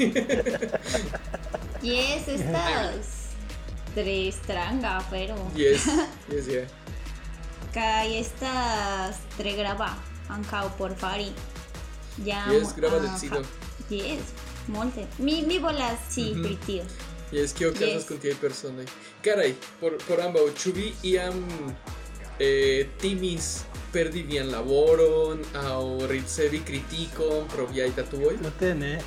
[1.83, 3.05] Yes, estas
[3.95, 5.35] tre stranga afero.
[5.55, 5.85] yes,
[6.33, 6.65] yes, yeah.
[7.77, 9.91] Kaj estas tre grava
[10.33, 11.27] ankaŭ por fari.
[12.25, 13.43] Jam, Yes, grava decido.
[13.89, 14.31] Yes,
[14.67, 15.03] multe.
[15.19, 16.43] Mi mi volas scii Mhm.
[16.43, 16.83] pri tio.
[17.31, 18.07] Yes, kio okazas Yes.
[18.07, 18.85] kun tiaj personoj.
[19.21, 21.37] Karaj, por, por ambaŭ, ĉu vi iam
[22.39, 23.61] eh, timis
[23.93, 28.37] perdi vian laboron aŭ ricevi kritikon pro viaj tatuoj?
[28.43, 28.99] Tute ne.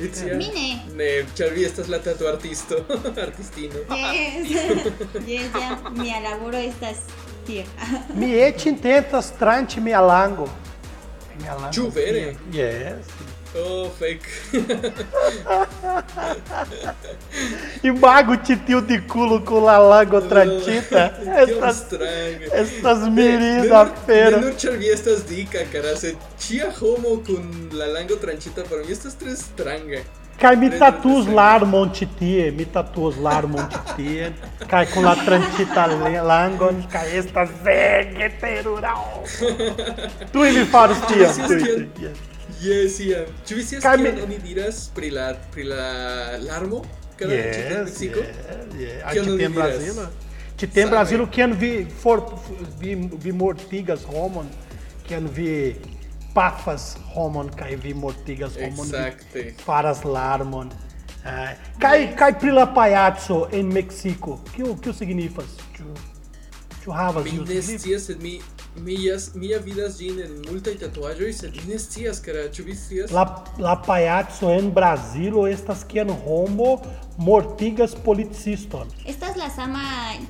[0.00, 0.36] Itzia?
[0.36, 0.66] Mi ne.
[0.96, 2.82] Ne, ĉar vi estas la tatuartisto,
[3.26, 3.84] artistino.
[3.90, 4.50] Yes,
[5.30, 7.00] yes, ja, mia laboro estas
[7.46, 7.64] tio.
[8.14, 10.48] Mi eĉ intentas tranĉi mia lango.
[11.40, 11.72] Mia lango.
[11.72, 12.26] Ĉu vere?
[12.52, 13.16] Yes.
[13.58, 14.28] Oh, fake.
[17.82, 21.18] e mago titio de culo com lalango tranchita.
[21.24, 21.88] estas,
[22.52, 23.08] estas
[23.68, 24.34] da feiras.
[24.34, 25.96] Eu não tinha estas dicas, cara.
[25.96, 27.40] Se tinha homo com
[27.74, 30.04] lalango tranchita, para mim estas três trangas.
[30.38, 34.34] Cai me tatuas lar montitie, me tatuas lar montitie,
[34.68, 39.24] cai com la tranchita langon, cai esta zegue terural.
[40.30, 41.32] Tu e me fares tia.
[42.60, 43.26] Yes, yeah.
[43.44, 45.82] Ĉu vi scias kion oni diras pri la pri la
[46.40, 46.84] larmo?
[47.16, 48.20] Cada yes, yeah, Mexico?
[48.20, 49.10] Yeah, yeah.
[49.10, 50.08] Aqui tem Brasil,
[50.56, 52.22] Que tem Brasil que vi for
[52.80, 54.48] vi, vi mortigas Roman,
[55.04, 55.76] que vi
[56.34, 58.86] pafas Roman que vi mortigas Roman.
[58.86, 59.54] Exacte.
[59.64, 60.68] Faras larmon.
[60.68, 64.40] Uh, ah, cai kai prila payaco en Mexico.
[64.54, 65.44] Que o que significa?
[65.76, 65.84] Tu
[66.84, 67.26] tu havas?
[68.00, 68.40] Sed mi
[68.84, 72.48] mia vidas ĝin en multaj tatuaĵoj, sed mi ne scias, cara.
[72.52, 73.10] Ĉu vi scias?
[73.12, 73.24] La,
[73.58, 76.76] la paiazzo en Brasilo estas quien homo
[77.18, 78.88] mortigas policiston.
[79.06, 79.84] Estas la sama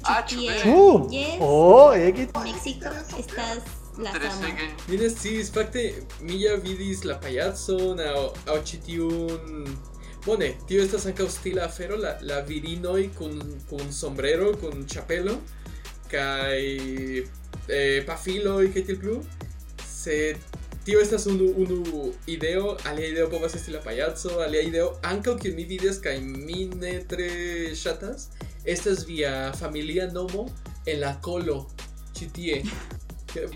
[0.04, 0.52] Ah, chiquie.
[0.62, 0.62] chupe.
[0.62, 1.08] Tu?
[1.16, 1.38] Yes.
[1.40, 3.62] Oh, egi México, estas
[3.98, 4.54] la sama.
[4.88, 5.82] Mi ne sciis, fakte
[6.20, 9.76] mi ja vidis la pajacon aŭ aŭ ĉi tiun
[10.26, 13.36] Bone, tio estas ankaŭ stila afero, la, la virinoj kun,
[13.70, 15.36] kun sombrero, kun ĉapelo
[16.10, 16.58] kaj
[17.68, 19.16] eh, pafiloj kaj tiel plu.
[19.86, 20.38] Sed
[20.86, 25.56] tio estas unu, unu ideo, alia ideo povas esti la pajaco, alia ideo ankaŭ kiun
[25.58, 27.30] mi vidas kaj mi ne tre
[27.74, 28.28] ŝatas,
[28.64, 30.46] estas via familia nomo
[30.86, 31.64] en la kolo
[32.14, 32.60] ĉi tie.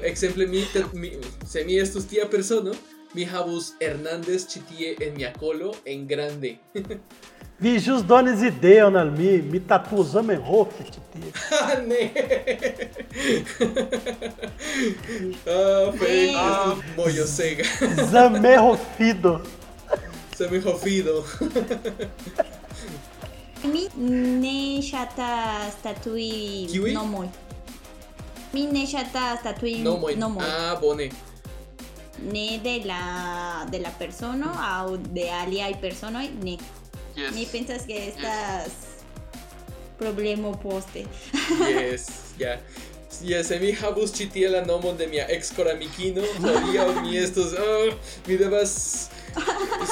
[0.05, 1.13] Exemple, mi, mi,
[1.49, 2.75] se mi estus tia persono,
[3.15, 6.59] Mijabus Hernández Chitie en mi acolo en grande.
[7.61, 11.33] Vijus dones ideiam na mi, mi tatuzam em roque, Chitie.
[11.61, 12.11] ah, né?
[15.47, 16.77] ah, foi ah,
[18.11, 19.43] Zame rofido.
[20.39, 21.25] Zame rofido.
[23.65, 26.93] Mi nem chata statui Kiwi?
[26.93, 27.29] no moi.
[28.55, 30.17] Mi nem chata statui no moi.
[30.41, 31.11] Ah, bone.
[32.21, 33.01] Ne de la
[33.73, 36.59] de la persono aŭ de aliaj personoj, ne.
[37.17, 37.35] Yes.
[37.35, 38.73] Mi pensas que estas
[39.99, 41.05] problemo poste.
[41.69, 42.07] Yes,
[42.39, 42.59] ja.
[43.21, 47.53] Yes, se mi havus ĉi tie la nomon de mia ex koramikino, hodiaŭ mi estos,
[47.59, 47.91] oh,
[48.29, 48.73] mi devas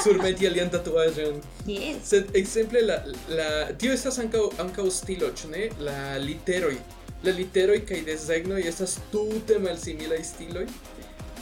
[0.03, 1.41] surmeti alian tatuaĵon.
[1.67, 1.99] Yes.
[2.09, 5.67] Sed exemple la, la tio estas ankaŭ ankaŭ stilo, ĉu ne?
[5.85, 6.77] La literoj.
[7.23, 10.65] La literoj kaj desegnoj estas tute malsimilaj stiloj.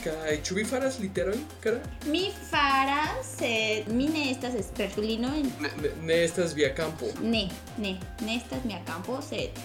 [0.04, 1.78] Kaj ĉu vi faras literojn, kara?
[2.06, 7.10] Mi faras, sed mi ne estas spertulino en Ne, ne estas via kampo.
[7.22, 9.58] Ne, ne, ne estas mia campo, sed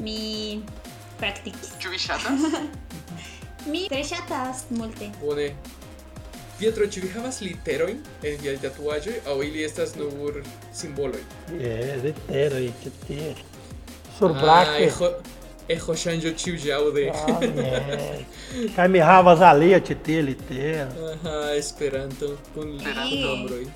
[0.00, 0.62] mi
[1.18, 1.74] praktikis.
[1.82, 2.46] Ĉu vi ŝatas?
[3.72, 5.10] Mi tre ŝatas multe.
[5.20, 5.50] Bone.
[6.58, 10.40] Pietro, ĉu vi havas literojn en viaj tatuaĵoj aŭ ili estas nur
[10.76, 11.20] simboloj?
[11.58, 13.34] É, letero ĉi tie.
[14.18, 15.20] Sur Ah,
[15.70, 17.12] É roxando o tio de alde.
[18.74, 20.88] Kaj mi havas alia titele ter.
[21.12, 22.76] Aha, Esperanto kun
[23.22, 23.68] nombroj.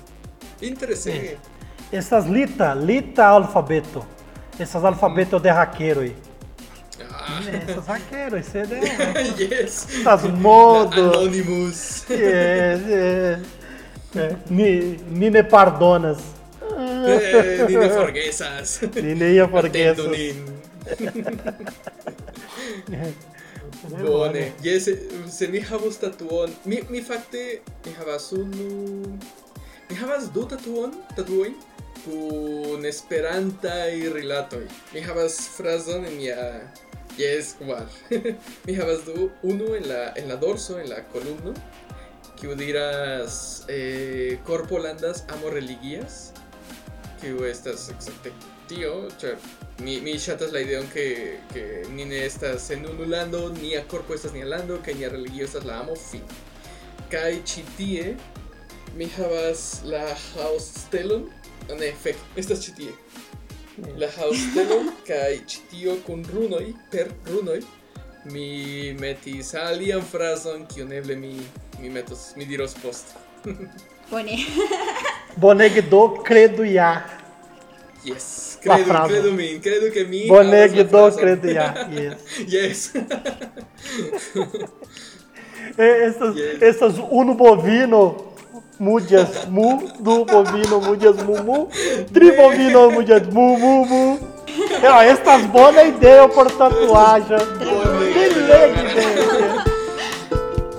[2.29, 4.05] Lita, lita alfabeto.
[4.59, 6.01] Essas alfabeto de raqueiro
[6.99, 7.39] Ah.
[7.47, 8.81] É, essas raqueiras, é você né?
[9.39, 9.87] yes.
[9.99, 10.97] Essas modos.
[10.97, 12.05] Anonymous.
[12.09, 13.39] Yes, é,
[14.49, 16.17] nine pardonas.
[17.67, 18.81] Nine forguesas.
[18.95, 20.54] Nine forguesas.
[24.01, 24.51] Bone.
[24.63, 24.99] Yes, se-
[25.31, 29.17] se mi havus tatuon, mi, mi fakte mi havas unu
[29.89, 31.53] mi havas du tatuon, tatuojn
[32.05, 34.65] kun esperantaj rilatoj.
[34.93, 36.61] Mi havas frazon en mia
[37.17, 37.85] Yes, kvar.
[38.67, 41.53] mi havas du unu en la en la dorso, en la kolumno,
[42.39, 46.31] kiu diras eh, corpo landas amo religias,
[47.21, 48.31] kiu estas ekzakte
[48.69, 49.35] tio, ĉar
[49.83, 51.05] mi, mi ŝatas la ideon ke,
[51.53, 51.63] ke
[51.95, 55.65] ni ne estas en unu lando, nia korpo estas nia lando, kaj nia religio estas
[55.67, 56.23] la amo, fin.
[57.11, 58.05] Kaj ĉi tie
[58.95, 61.25] mi havas la haŭstelon,
[61.69, 62.93] ah, ne, fek, estas ĉi tie.
[63.99, 67.59] La haŭstelon kaj ĉi tio kun runoj, per runoj,
[68.31, 71.35] mi metis alian frazon, kiun eble mi,
[71.81, 73.19] mi metos, mi diros poste.
[74.09, 74.39] Bone.
[75.41, 77.24] Boneg do credo ja.
[78.05, 81.73] Yes, credo, credo min, credo que mi Boneg do credo ja.
[81.89, 82.17] Yes.
[82.47, 82.91] Yes.
[85.77, 86.61] Essas, Yes.
[86.61, 88.15] essas uno bovino
[88.79, 91.67] mudias mu, du bovino mudias mu mu,
[92.13, 94.19] tri bovino mudias mu mu mu.
[94.83, 97.39] Ó, estas boas ideias por tatuagem.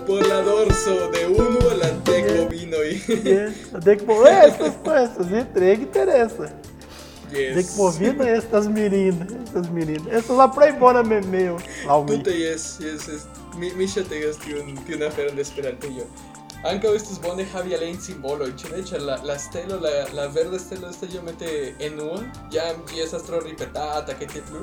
[0.06, 2.88] Por la dorso de uno la dec bovinoj.
[3.24, 4.06] Yes.
[4.06, 6.52] Mo, estas coisas, entrega interessa.
[7.32, 7.56] Yes.
[7.56, 10.06] Dek movida estas meninas, estas meninas.
[10.12, 11.56] Estas lá pra ir embora meu.
[12.06, 13.26] Puta, yes, yes, yes.
[13.56, 16.06] Mi, mi chategas tiun, tiun aferon de Esperanto yo.
[16.66, 18.82] Ankaŭ estus bone havi alajn simboloj, ĉu ne?
[18.88, 22.20] Ĉar la, la stelo, la, la verda stelo estas iomete enua,
[22.54, 24.62] jam ĝi estas tro ripetata kaj tiel plu.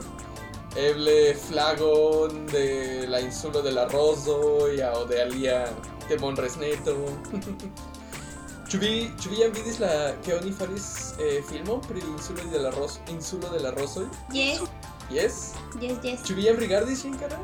[0.88, 5.60] Eble flagon de la insulo de la rozoj aŭ de alia
[6.10, 6.96] de Monresneto.
[8.74, 9.90] Ĉu vi, ĉu vi jam vidis la
[10.26, 10.86] ke oni faris
[11.22, 14.08] eh, filmon pri insulo de la roz, insulo de la rozoj?
[14.34, 14.64] Yes,
[15.14, 15.36] Yes?
[15.82, 16.24] yes, yes.
[16.26, 17.38] Ĉu vi jam rigardis ĝin, kara?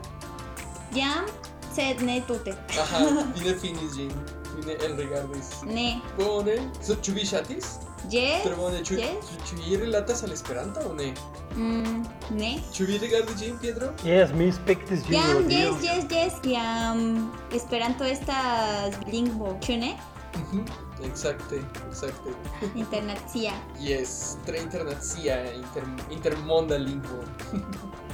[0.98, 1.30] Jam,
[1.76, 2.56] sed ne tute.
[2.82, 3.04] Aha,
[3.36, 4.10] vi ne finis ĝin.
[4.56, 5.52] Vi ne elrigardis.
[5.70, 5.86] Ne.
[6.18, 6.58] Bone.
[6.82, 7.70] So, ĉu vi ŝatis?
[8.10, 8.82] Yes, Tre bone.
[8.90, 9.32] Ĉu, yes.
[9.46, 11.12] ĉu, vi rilatas al Esperanto aŭ ne?
[11.54, 12.04] Mm,
[12.42, 12.56] ne.
[12.74, 13.94] Ĉu vi rigardis ĝin, Pietro?
[14.02, 16.42] Yes, mi spektis ĝin Jam, yes, yes, yes.
[16.58, 17.08] Jam,
[17.54, 19.94] Esperanto estas lingvo, ĉu ne?
[20.34, 20.89] Mhm.
[21.04, 22.34] Exacte, exacte.
[22.76, 23.54] Internacia.
[23.80, 27.24] Yes, tre internacia, inter, intermonda lingvo.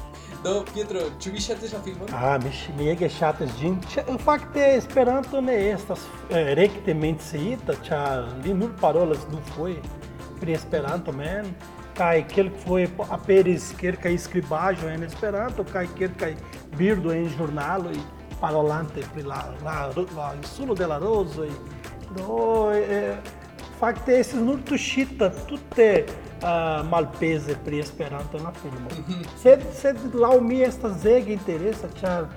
[0.46, 2.12] Do, Pietro, ĉu vi ŝatis la filmon?
[2.14, 3.80] Ah, mi, mi ege ŝatas ĝin.
[4.22, 9.80] Fakte Esperanto ne estas eh, rekte menciita, ĉar li nur parolas dufoje
[10.38, 11.50] pri Esperanto mem.
[11.98, 16.36] Kaj kelkfoje aperis kelkaj skribaĵoj en Esperanto kaj kelkaj
[16.78, 17.96] birdoj en ĵurnaloj
[18.38, 21.50] parolante pri la, la, la insulo de la rozoj.
[22.16, 23.16] Do, eh,
[23.80, 28.90] fakte estis nur tuŝita tute uh, malpeze pri Esperanto en la filmo.
[29.42, 32.30] Sed, sed laŭ mi estas ege interesa, ĉar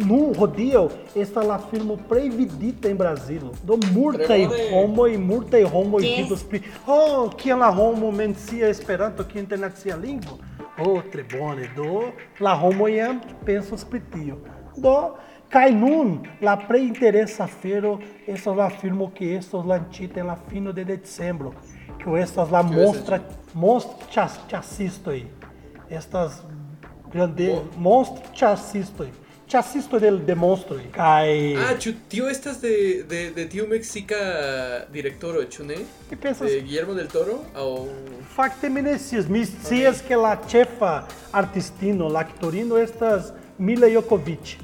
[0.00, 3.52] nu hodiaŭ estas la filmo plej vidita en Brazilo.
[3.66, 6.16] Do multaj homoj, multaj homoj Yes.
[6.16, 10.38] vidos pri oh, kiam la homo mencia Esperanto kiel internacia lingvo.
[10.78, 11.68] Oh, tre bone.
[11.76, 14.38] Do la homoj jam pensas pri tio.
[14.76, 15.16] Do
[15.52, 20.72] Kaj nun la plej interesa afero estas la filmo que estos lancita en la fino
[20.72, 21.52] de decembro,
[22.02, 23.20] que estas la Kio monstra
[23.54, 25.22] monstro chas, chasistoj.
[25.90, 26.40] Estas
[27.12, 29.08] grande Mo- monstro chasistoj.
[29.46, 30.80] Chasisto de, de monstroj.
[30.96, 31.28] Kaj
[31.60, 31.74] Ah,
[32.08, 34.16] tio estas de, de, de tiu meksika
[34.92, 35.76] direktoro, ĉu ne?
[36.08, 37.86] que pensas De Guillermo del Toro aŭ
[38.34, 44.56] Fakte mi ne scias, mi scias ke la ĉefa artistino, la aktorino estas Mila Jokovic.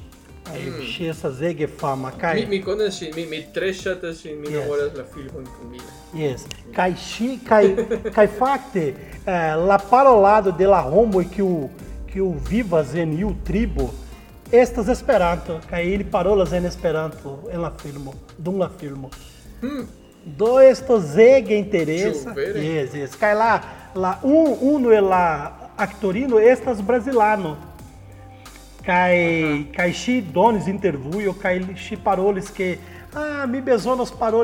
[0.87, 1.35] scienza hum.
[1.59, 2.41] e fama kai?
[2.41, 3.47] Mi, mi conosci me mi
[4.09, 4.65] assim, me mi yes.
[4.65, 5.79] memoras la Yes, kun mi
[6.15, 6.47] yes.
[6.73, 7.75] Kai shi kai
[8.13, 8.95] kai fakte
[9.27, 10.65] eh, la parolado de
[11.31, 11.71] que o
[12.07, 13.93] que o viva o tribo
[14.51, 19.11] estas esperanto cai ele parou parolas en esperanto en la filmo dum la filmo.
[19.61, 19.87] Hmm.
[20.25, 22.35] do esto zege interesa?
[22.37, 23.15] Yes yes.
[23.15, 27.57] Cai lá lá um unu e la actorino estas brasilano
[28.89, 29.73] brazilano.
[29.75, 32.79] Kaj kaj ŝi donis intervjuo kaj ŝi parolis ke
[33.15, 33.59] Ah, mi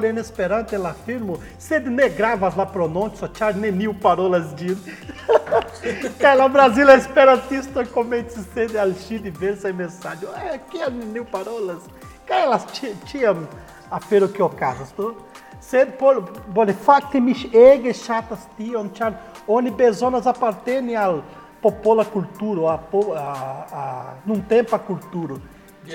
[0.08, 4.76] en Esperanto en la filmo, sed ne gravas la prononco, ĉar neniu parolas ĝin.
[6.18, 10.32] kaj la brazila esperantisto komencis sendi al ŝi diversaj mesaĝoj.
[10.48, 11.84] Eh, kiam neniu parolas?
[12.26, 12.58] Kaj la
[13.06, 13.46] ĉiam
[13.90, 15.14] afero que okazas, do?
[15.60, 19.12] Sed por bone fakte mi ege ŝatas tion, ĉar
[19.46, 21.20] oni bezonas aparteni al
[21.64, 25.36] popola cultura, a, a, a, não tempa cultura.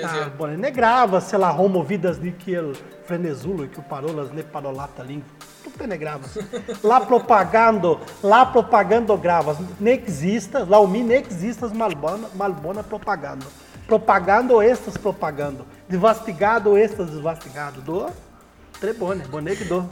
[0.02, 2.56] Ah, bom, negrava, sei lá, romovidas de que
[3.04, 5.28] frenesulo, que o parolas le parolata lingua.
[5.62, 6.26] Tudo penegrava.
[6.26, 9.58] É lá propagando, lá propagando gravas.
[9.78, 13.46] Nexistas, lá o mi nexistas malbona, malbona propagando.
[13.86, 15.64] Propagando estas propagando.
[15.88, 17.80] Devastigado estas desvastigado.
[17.80, 18.10] Do
[18.80, 19.88] trebone, boneco do.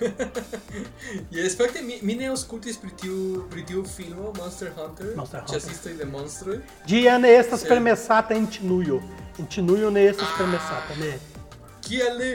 [1.30, 5.54] Jes, fakte mi, mi ne aŭskultis pri tiu pri tiu filmo Monster Hunter, Monster Hunter.
[5.60, 6.58] ĉasistoj de monstroj.
[6.86, 9.00] Ĝi ne estas Sed- permesata en Ĉinujo.
[9.38, 11.12] En Ĉinujo ne estas permesata, ne.
[11.88, 12.34] Kial ne?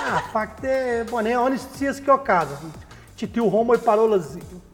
[0.00, 2.58] Ah, fakte, bone, oni scias que okazas.
[3.16, 4.24] Ĉi tiu homoj parolas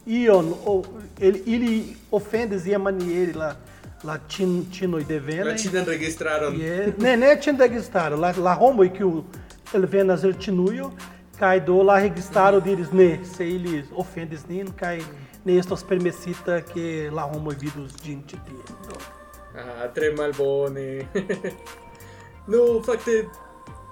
[0.07, 0.83] ion, o,
[1.19, 3.57] ili, ili ofendas iamaniere la,
[4.05, 5.57] la ĉin, ĉinoj La devenaj.
[5.59, 6.61] ĉinan registraron.
[6.61, 9.25] Je, ne, ne ĉin registaro, la, la homoj kiu
[9.75, 11.15] elvenas el Ĉinujo, kaj
[11.66, 15.01] do la registaro diris ne, se ili ofendis nin, kaj
[15.44, 18.62] ne estos permesita ke la homoj vidus ĝin ĉi tie.
[18.89, 18.97] Do,
[19.57, 21.07] Ah, tre malbone.
[22.53, 23.24] no, fakte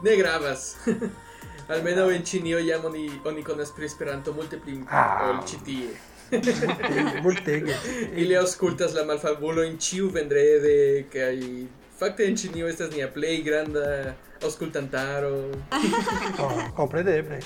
[0.02, 0.76] ne gravas.
[1.72, 5.30] Almenaŭ en Ĉinio jam oni oni konas pri Esperanto multe pli Ah.
[5.30, 5.88] ol ĉi tie.
[7.22, 7.76] multege.
[8.16, 11.34] Ili aŭskultas la malfabulojn ĉiu vendrede kaj
[12.06, 15.34] estas nia plej granda aŭskultantaro.
[16.38, 17.40] Oh, kompreneble.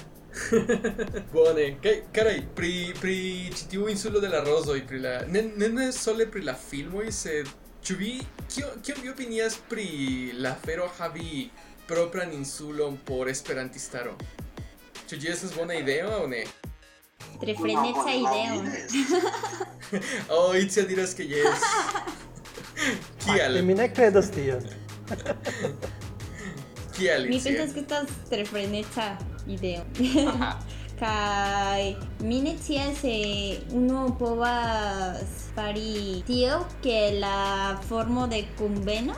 [1.32, 3.16] Bone, kaj karaj, pri pri
[3.54, 7.08] ĉi tiu insulo de la rozoj, pri la ne ne, ne sole pri la filmoj,
[7.12, 7.48] sed
[7.82, 8.12] ĉu vi
[8.48, 9.88] kio kion vi opinias pri
[10.38, 11.48] la afero havi
[11.88, 14.14] propran insulon por esperantistaro.
[15.08, 16.44] Ĉu ĝi estas bona ideo aŭ ne?
[17.40, 18.62] Tre freneca ideo.
[20.28, 21.62] Oh, Itzia diras ke jes.
[22.78, 23.62] Fakte Kial?
[23.62, 24.62] mi ne kredas tion.
[26.96, 27.52] Kial, Mi Itzia?
[27.52, 29.84] pensas que estas tre freneca ideo.
[31.00, 35.22] Kai mi ne scias se uno povas
[35.54, 39.14] fari tio que la formo de kunveno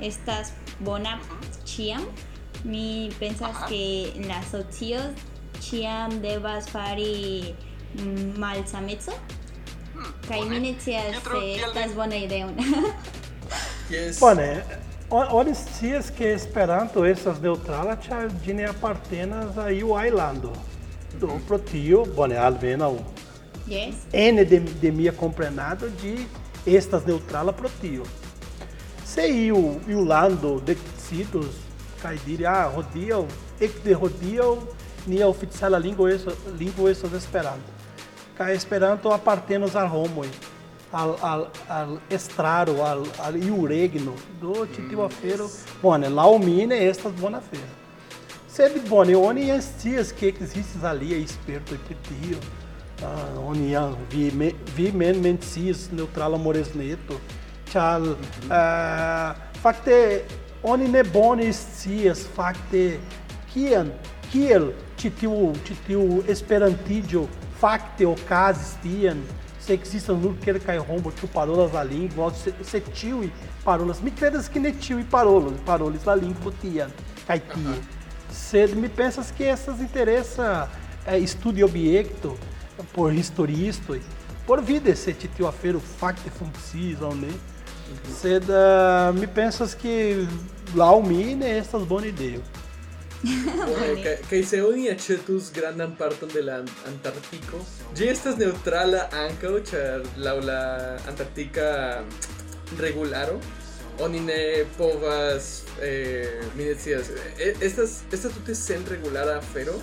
[0.00, 1.18] estas bona
[1.66, 2.06] ĉiam.
[2.64, 3.66] Mi pensas Aha.
[3.68, 5.00] que la socio
[5.60, 7.54] ĉiam devas fari
[8.38, 9.12] malsameco.
[10.28, 12.48] Kaj mi ne scias Io trovo se kiel estas bona ideo.
[13.90, 14.20] Yes.
[14.20, 14.62] Bone,
[15.10, 20.52] o- oni scias ke Esperanto estas neŭtrala, ĉar ĝi ne apartenas al iu ajlando.
[21.20, 22.92] Do pro tio, bone, almenaŭ
[23.68, 23.94] yes.
[24.12, 26.14] ene de, de mia comprenado ĝi
[26.66, 28.06] estas neŭtrala pro tio.
[29.06, 31.58] Se iu, iu lando decidus
[32.02, 33.24] kaj diri, ah, hodiaŭ,
[33.60, 34.52] ekde hodiaŭ
[35.10, 37.79] nia oficiala lingvo estas, lingvo estas Esperanto.
[38.40, 40.26] Kaj Esperanto apartenas al homoj,
[40.96, 44.14] al, al, al estraro, al, al iu regno.
[44.40, 45.44] Do ĉi tiu afero,
[45.82, 47.68] bone, laŭ mi ne estas bona afero.
[48.48, 52.40] Sed bone, oni scias ke ekzistis aliaj spertoj pri tio.
[53.04, 57.20] Ah, oni jam vi, me, vi men menciis neutrala moresneto.
[57.74, 58.08] Ĉar
[58.48, 60.00] ah, fakte
[60.62, 62.86] oni ne bone scias fakte
[63.52, 63.92] kian
[64.32, 67.28] kiel ĉi tiu ĉi tiu esperantiĝo
[67.60, 69.22] facte ocasis tian,
[69.60, 72.32] sexistas nunca cai rombo, tu parolas la lingua,
[72.64, 73.30] setiui
[73.62, 76.90] parolas, me credas que netiui parolas, parou la lingua tian,
[77.26, 78.00] tia, tie.
[78.30, 80.68] Você me pensas que essas interessa
[81.04, 82.38] é, estudi objecto
[82.92, 84.00] por historistoi,
[84.46, 87.32] por vida se titio afeiro facte funccis, ou né?
[88.20, 90.26] Sed uh, me pensas que
[90.74, 92.42] lá o mine estas ideias.
[94.30, 96.58] Kaj- se oni aĉetus grandan parton de la
[96.88, 97.60] Antarktiko,
[97.96, 100.60] ĝi estas neŭtrala ankaŭ, ĉar laŭ la
[101.08, 101.70] Antarktika
[102.80, 103.40] regularo
[104.00, 109.74] oni ne povas eh, mi ne eh, estas estas tute sen regulara afero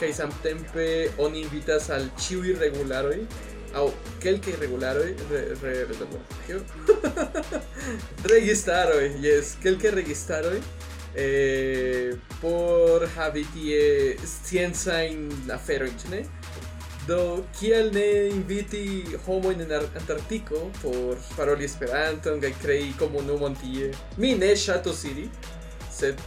[0.00, 0.86] kaj samtempe
[1.18, 3.18] oni invitas al ĉiuj regularoj
[3.76, 3.86] aŭ
[4.22, 5.94] kelkaj regularoj re, re, re,
[6.46, 6.60] kio?
[8.32, 10.85] registaroj jes kelkaj registaroj eh,
[12.40, 16.22] por havi tie sciencajn aferojn ĉu ne
[17.06, 23.92] Do, kiel ne inviti homojn en Ar- Antarktiko por paroli Esperanton kaj krei komunumon tie?
[24.18, 25.28] Mi ne ŝatus iri,
[25.94, 26.18] sed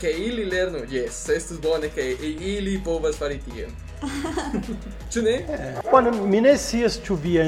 [0.00, 2.08] ke ili lernu, jes, estus bone ke
[2.42, 3.70] ili povas fari tion.
[5.14, 5.36] Ĉu ne?
[5.92, 7.38] Bone, mi ne scias ĉu vi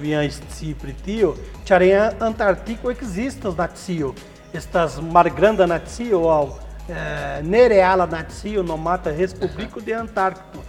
[0.00, 1.34] vi scii pri tio,
[1.66, 4.14] ĉar en Antarktiko ekzistas nacio
[4.52, 10.64] estas Margranda natio ao é, Nereala natio nomata Respublico de Antártico.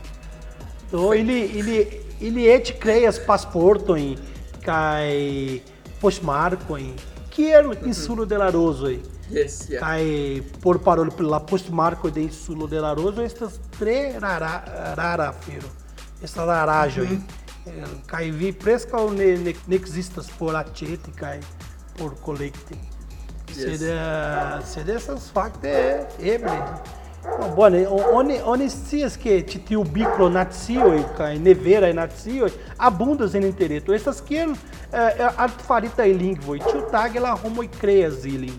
[0.88, 4.18] Então ele ele ele é et creias passporto em
[4.62, 5.64] cai
[6.00, 6.96] postmarco em
[7.30, 8.28] que é insulo uhum.
[8.28, 9.02] de Laroso aí.
[9.32, 9.76] Yes, yeah.
[9.76, 9.80] É.
[9.80, 15.68] Cai por parolo pela postmarco de insulo de Laroso estas tre rara rara firo.
[16.22, 17.14] Esta rarajo aí.
[17.14, 17.24] Uhum.
[17.66, 21.40] É, cai vi presca ne, ne, ne existas por atete cai
[21.96, 22.76] por colete
[23.52, 23.80] Yes.
[23.80, 25.74] Sed, eh, sed estas fakte
[26.20, 26.58] eble.
[27.39, 33.93] Oh, Bone, oni, oni scias ke ĉi tiu bikronacioj kaj neveraj nacioj abundas en interreto.
[33.93, 36.64] Estas kiel eh, artefaritaj lingvoj.
[36.66, 38.58] Ĉiutage la homoj kreas ilin.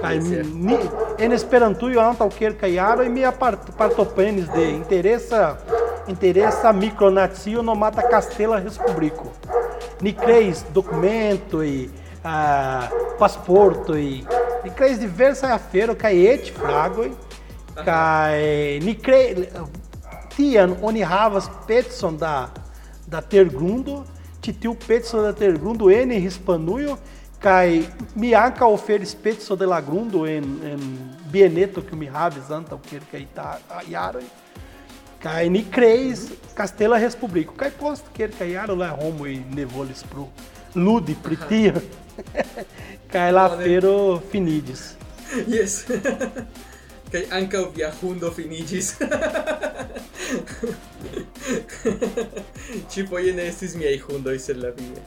[0.00, 0.76] Kaj ni,
[1.20, 5.56] en Esperantujo antaŭ kelkaj jaroj mi apart, partoprenis de interesa
[6.08, 9.32] interesa mikronacio nomata Castela Respubliko.
[10.00, 11.88] Ni kreis dokumentoj,
[12.24, 12.88] ah,
[13.18, 17.12] Passporto E creis diversa afero ca et fragoi
[17.84, 19.50] cai ni cre
[20.36, 22.48] tian oni havas petson da
[23.06, 24.04] da tergundo
[24.40, 26.98] titiu petson da tergundo en hispanujo
[27.40, 27.86] cai
[28.16, 30.80] mi anca oferis petson de Lagrundo em en en
[31.26, 34.20] bieneto que mi havis anta quer tá, kai ta iaro
[35.20, 37.54] cai ni creis castela respublico.
[37.54, 40.28] Cai posto quer kai iaro la homo é e nevolis pro
[40.74, 41.74] ludi pritia
[43.12, 44.94] Caelafero finidis.
[45.46, 45.84] Yes.
[47.14, 48.94] Kaj ankaŭ via hundo finiĝis.
[52.90, 55.04] Ĉifoje tipo, ne estis miaj hundoj, sed la via.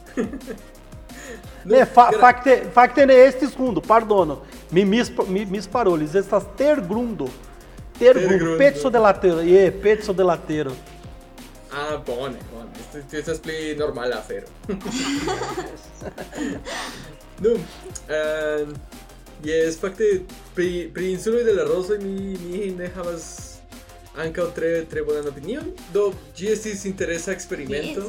[1.68, 4.38] Ne, fa, facte, facte ne estis hundo, pardono.
[4.72, 7.28] Me mis, mi, mis parolis, estas ter grundo.
[7.98, 8.58] Ter, grundo, grundo.
[8.62, 9.42] pezzo de latero.
[9.42, 10.72] Ie, yeah, pezzo de latero.
[11.72, 12.70] Ah, bone, bone.
[12.80, 14.46] Este- Tio estas pli normala afero.
[17.40, 17.50] Nu,
[18.08, 18.66] eh,
[19.44, 20.04] Yes, fakte
[20.54, 23.26] pri pri insuloj de la rozoj mi mi ne havas
[24.18, 25.68] ankaŭ tre tre bonan opinion.
[25.94, 28.08] Do ĝi estis interesa eksperimento.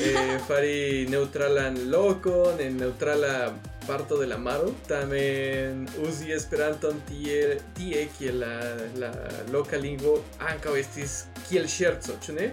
[0.00, 3.52] eh, fari neutralan lokon en neutrala
[3.86, 4.72] parto de la maro.
[4.88, 8.54] Tamen uzi Esperanton tie tie kiel la
[8.96, 9.12] la
[9.52, 12.48] loka lingvo ankaŭ estis kiel ŝerco, ĉu ne?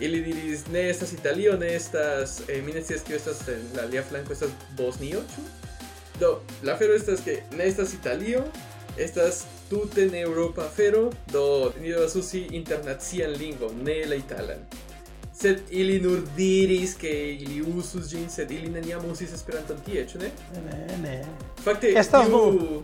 [0.00, 3.82] Ili diris ne estas Italio, ne estas eh, mi ne scias kio estas en la
[3.82, 5.42] alia flanko estas Bosnio, ĉu?
[6.20, 8.44] Do, la afero estas que ne estas Italio,
[8.98, 14.58] estas tute en Europa afero, do ni devas uzi internacian lingvon, ne la italan.
[15.36, 20.18] Sed ili nur diris que ili usus ĝin, sed ili neniam uzis Esperanton tie, ĉu
[20.18, 20.30] ne?
[20.64, 21.26] Ne, ne.
[21.64, 22.82] Fakte, Estas tiu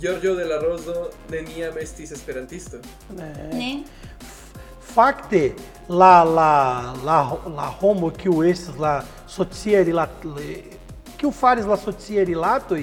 [0.00, 2.78] Giorgio de la Roso neniam estis esperantisto.
[3.16, 3.32] ne.
[3.52, 3.82] Ne?
[4.92, 5.54] Fakte,
[5.88, 7.18] la, la, la,
[7.56, 10.04] la homo kiu estis la socieri la
[11.16, 12.82] kiu faris la socierilatoj,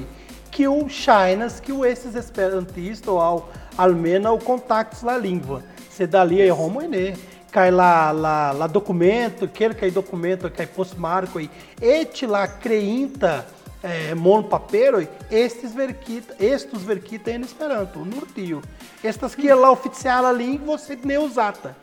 [0.50, 3.42] kiu ŝajnas kiu estis esperantisto aŭ
[3.80, 5.62] almenaŭ kontaktis la lingvon,
[5.94, 7.10] sed aliaj homoj ne.
[7.50, 11.48] Kaj la, la, la dokumento, kelkaj dokumentoj kaj postmarkoj,
[11.82, 13.40] eĉ la kreinta
[13.82, 18.62] eh, monpaperoj estis verkita, estus verkita en Esperanto, nur tio.
[19.02, 21.74] Estas kiel la oficiala lingvo, sed ne uzata.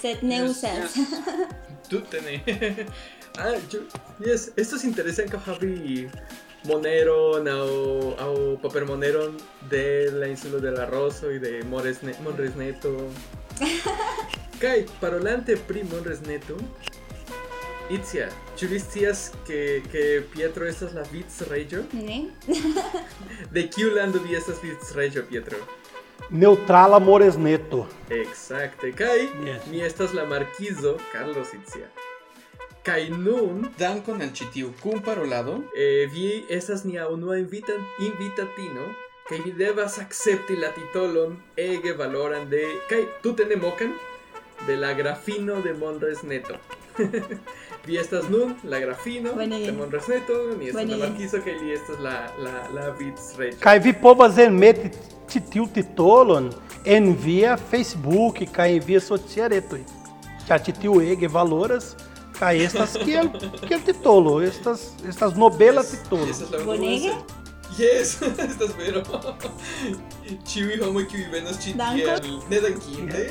[0.00, 0.96] Sed ne usas.
[1.88, 2.42] Tute ne.
[3.38, 3.80] ah, yo,
[4.24, 6.08] yes, estos interesan que havi
[6.64, 9.36] moneron au, au papermoneron
[9.70, 12.96] de la insulo de la Rosso y de Moresne, Monresneto.
[14.60, 16.56] Kai, parolante pri Monresneto,
[17.86, 18.26] Itzia,
[18.58, 21.84] ĉu vi scias que, que Pietro estas la vicreĝo?
[21.94, 22.24] Ne?
[23.54, 25.60] De kiu lando vi estas vicreĝo, Pietro?
[26.30, 27.86] Neutrala Moresneto.
[28.10, 28.92] Exacte.
[28.92, 29.66] Kai, Yes.
[29.70, 31.86] mi estas la marquizo Carlos Itzia.
[32.82, 35.62] Kai nun, Dankon al ĉi tiu kunparolado.
[35.76, 38.84] eh, vi estas nia unua invita invitatino,
[39.28, 43.92] kai vi devas akcepti la titolon ege valoran de kai tute ne mokan
[44.66, 46.54] de la grafino de Monres Neto.
[47.88, 51.70] Y esta es Nun, la Grafino, Temon Rosneto, y esta es la Marquisa, que y
[51.70, 53.60] esta es la, la, la Beats Rachel.
[53.60, 54.90] Cai vi povas en mete
[55.28, 56.50] titiu titolon,
[56.84, 59.78] envia Facebook, cai envia sotiareto,
[60.48, 61.96] já titiu ege valoras,
[62.38, 63.30] ca estas que el,
[63.68, 66.26] que titolo, estas, estas nobelas titolo.
[66.64, 67.14] Bonega?
[67.78, 69.02] Yes, estas vero.
[70.48, 72.14] Ĉiuj homoj kiuj venos ĉi tie
[72.50, 73.24] ne dankinde,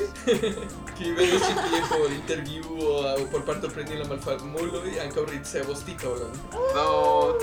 [0.96, 6.36] kiuj venos ĉi tie por intervjuo aŭ por partopreni la malfamuloj ankaŭ ricevos titolon.
[6.76, 6.86] No,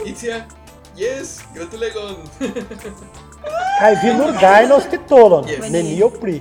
[0.07, 0.45] Itzia,
[0.99, 2.23] yes, gratulegon.
[3.81, 6.39] Kaj vi nur gajnos titolon, nenio pli.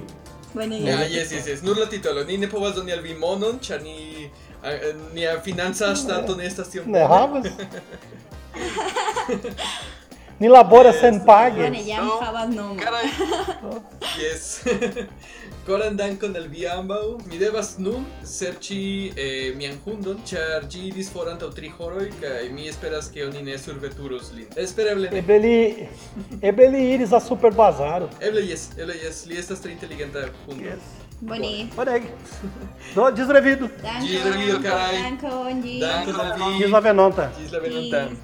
[0.55, 2.23] Ja, yes, yes, yes, nur la titolo.
[2.29, 4.29] Ni ne povas doni al vi monon, ĉar ni
[5.17, 6.87] nia financa stato ne estas tiom.
[6.93, 7.51] Ne havas.
[10.43, 11.55] Ni laboras senpage.
[11.63, 12.47] Bone, jam No.
[12.57, 12.77] nomon.
[12.77, 13.07] caray,
[14.23, 14.65] Yes.
[15.67, 17.03] Koran dankon al vi ambaŭ.
[17.31, 22.49] Mi devas nun serĉi eh, mian hundon, ĉar ĝi iris for antaŭ tri horoj kaj
[22.57, 24.49] mi esperas ke oni ne surveturos lin.
[24.65, 25.23] Espereble ne.
[25.23, 25.55] Eble li,
[26.51, 28.11] eble li iris a Superbazaro.
[28.21, 30.67] Eble yes, eble yes, li estas tre inteligenta hundo.
[30.73, 30.91] Yes.
[31.21, 31.69] Bonege.
[31.77, 32.11] Bonege.
[32.97, 33.71] Do, desrevido.
[33.87, 34.11] Dankon.
[34.11, 35.01] Ĝis revido, carai.
[35.07, 35.81] Dankon, ĝis.
[35.87, 36.53] Dankon vi.
[36.59, 37.31] Ĝis la venonta.
[37.39, 38.23] Ĝis la venontan.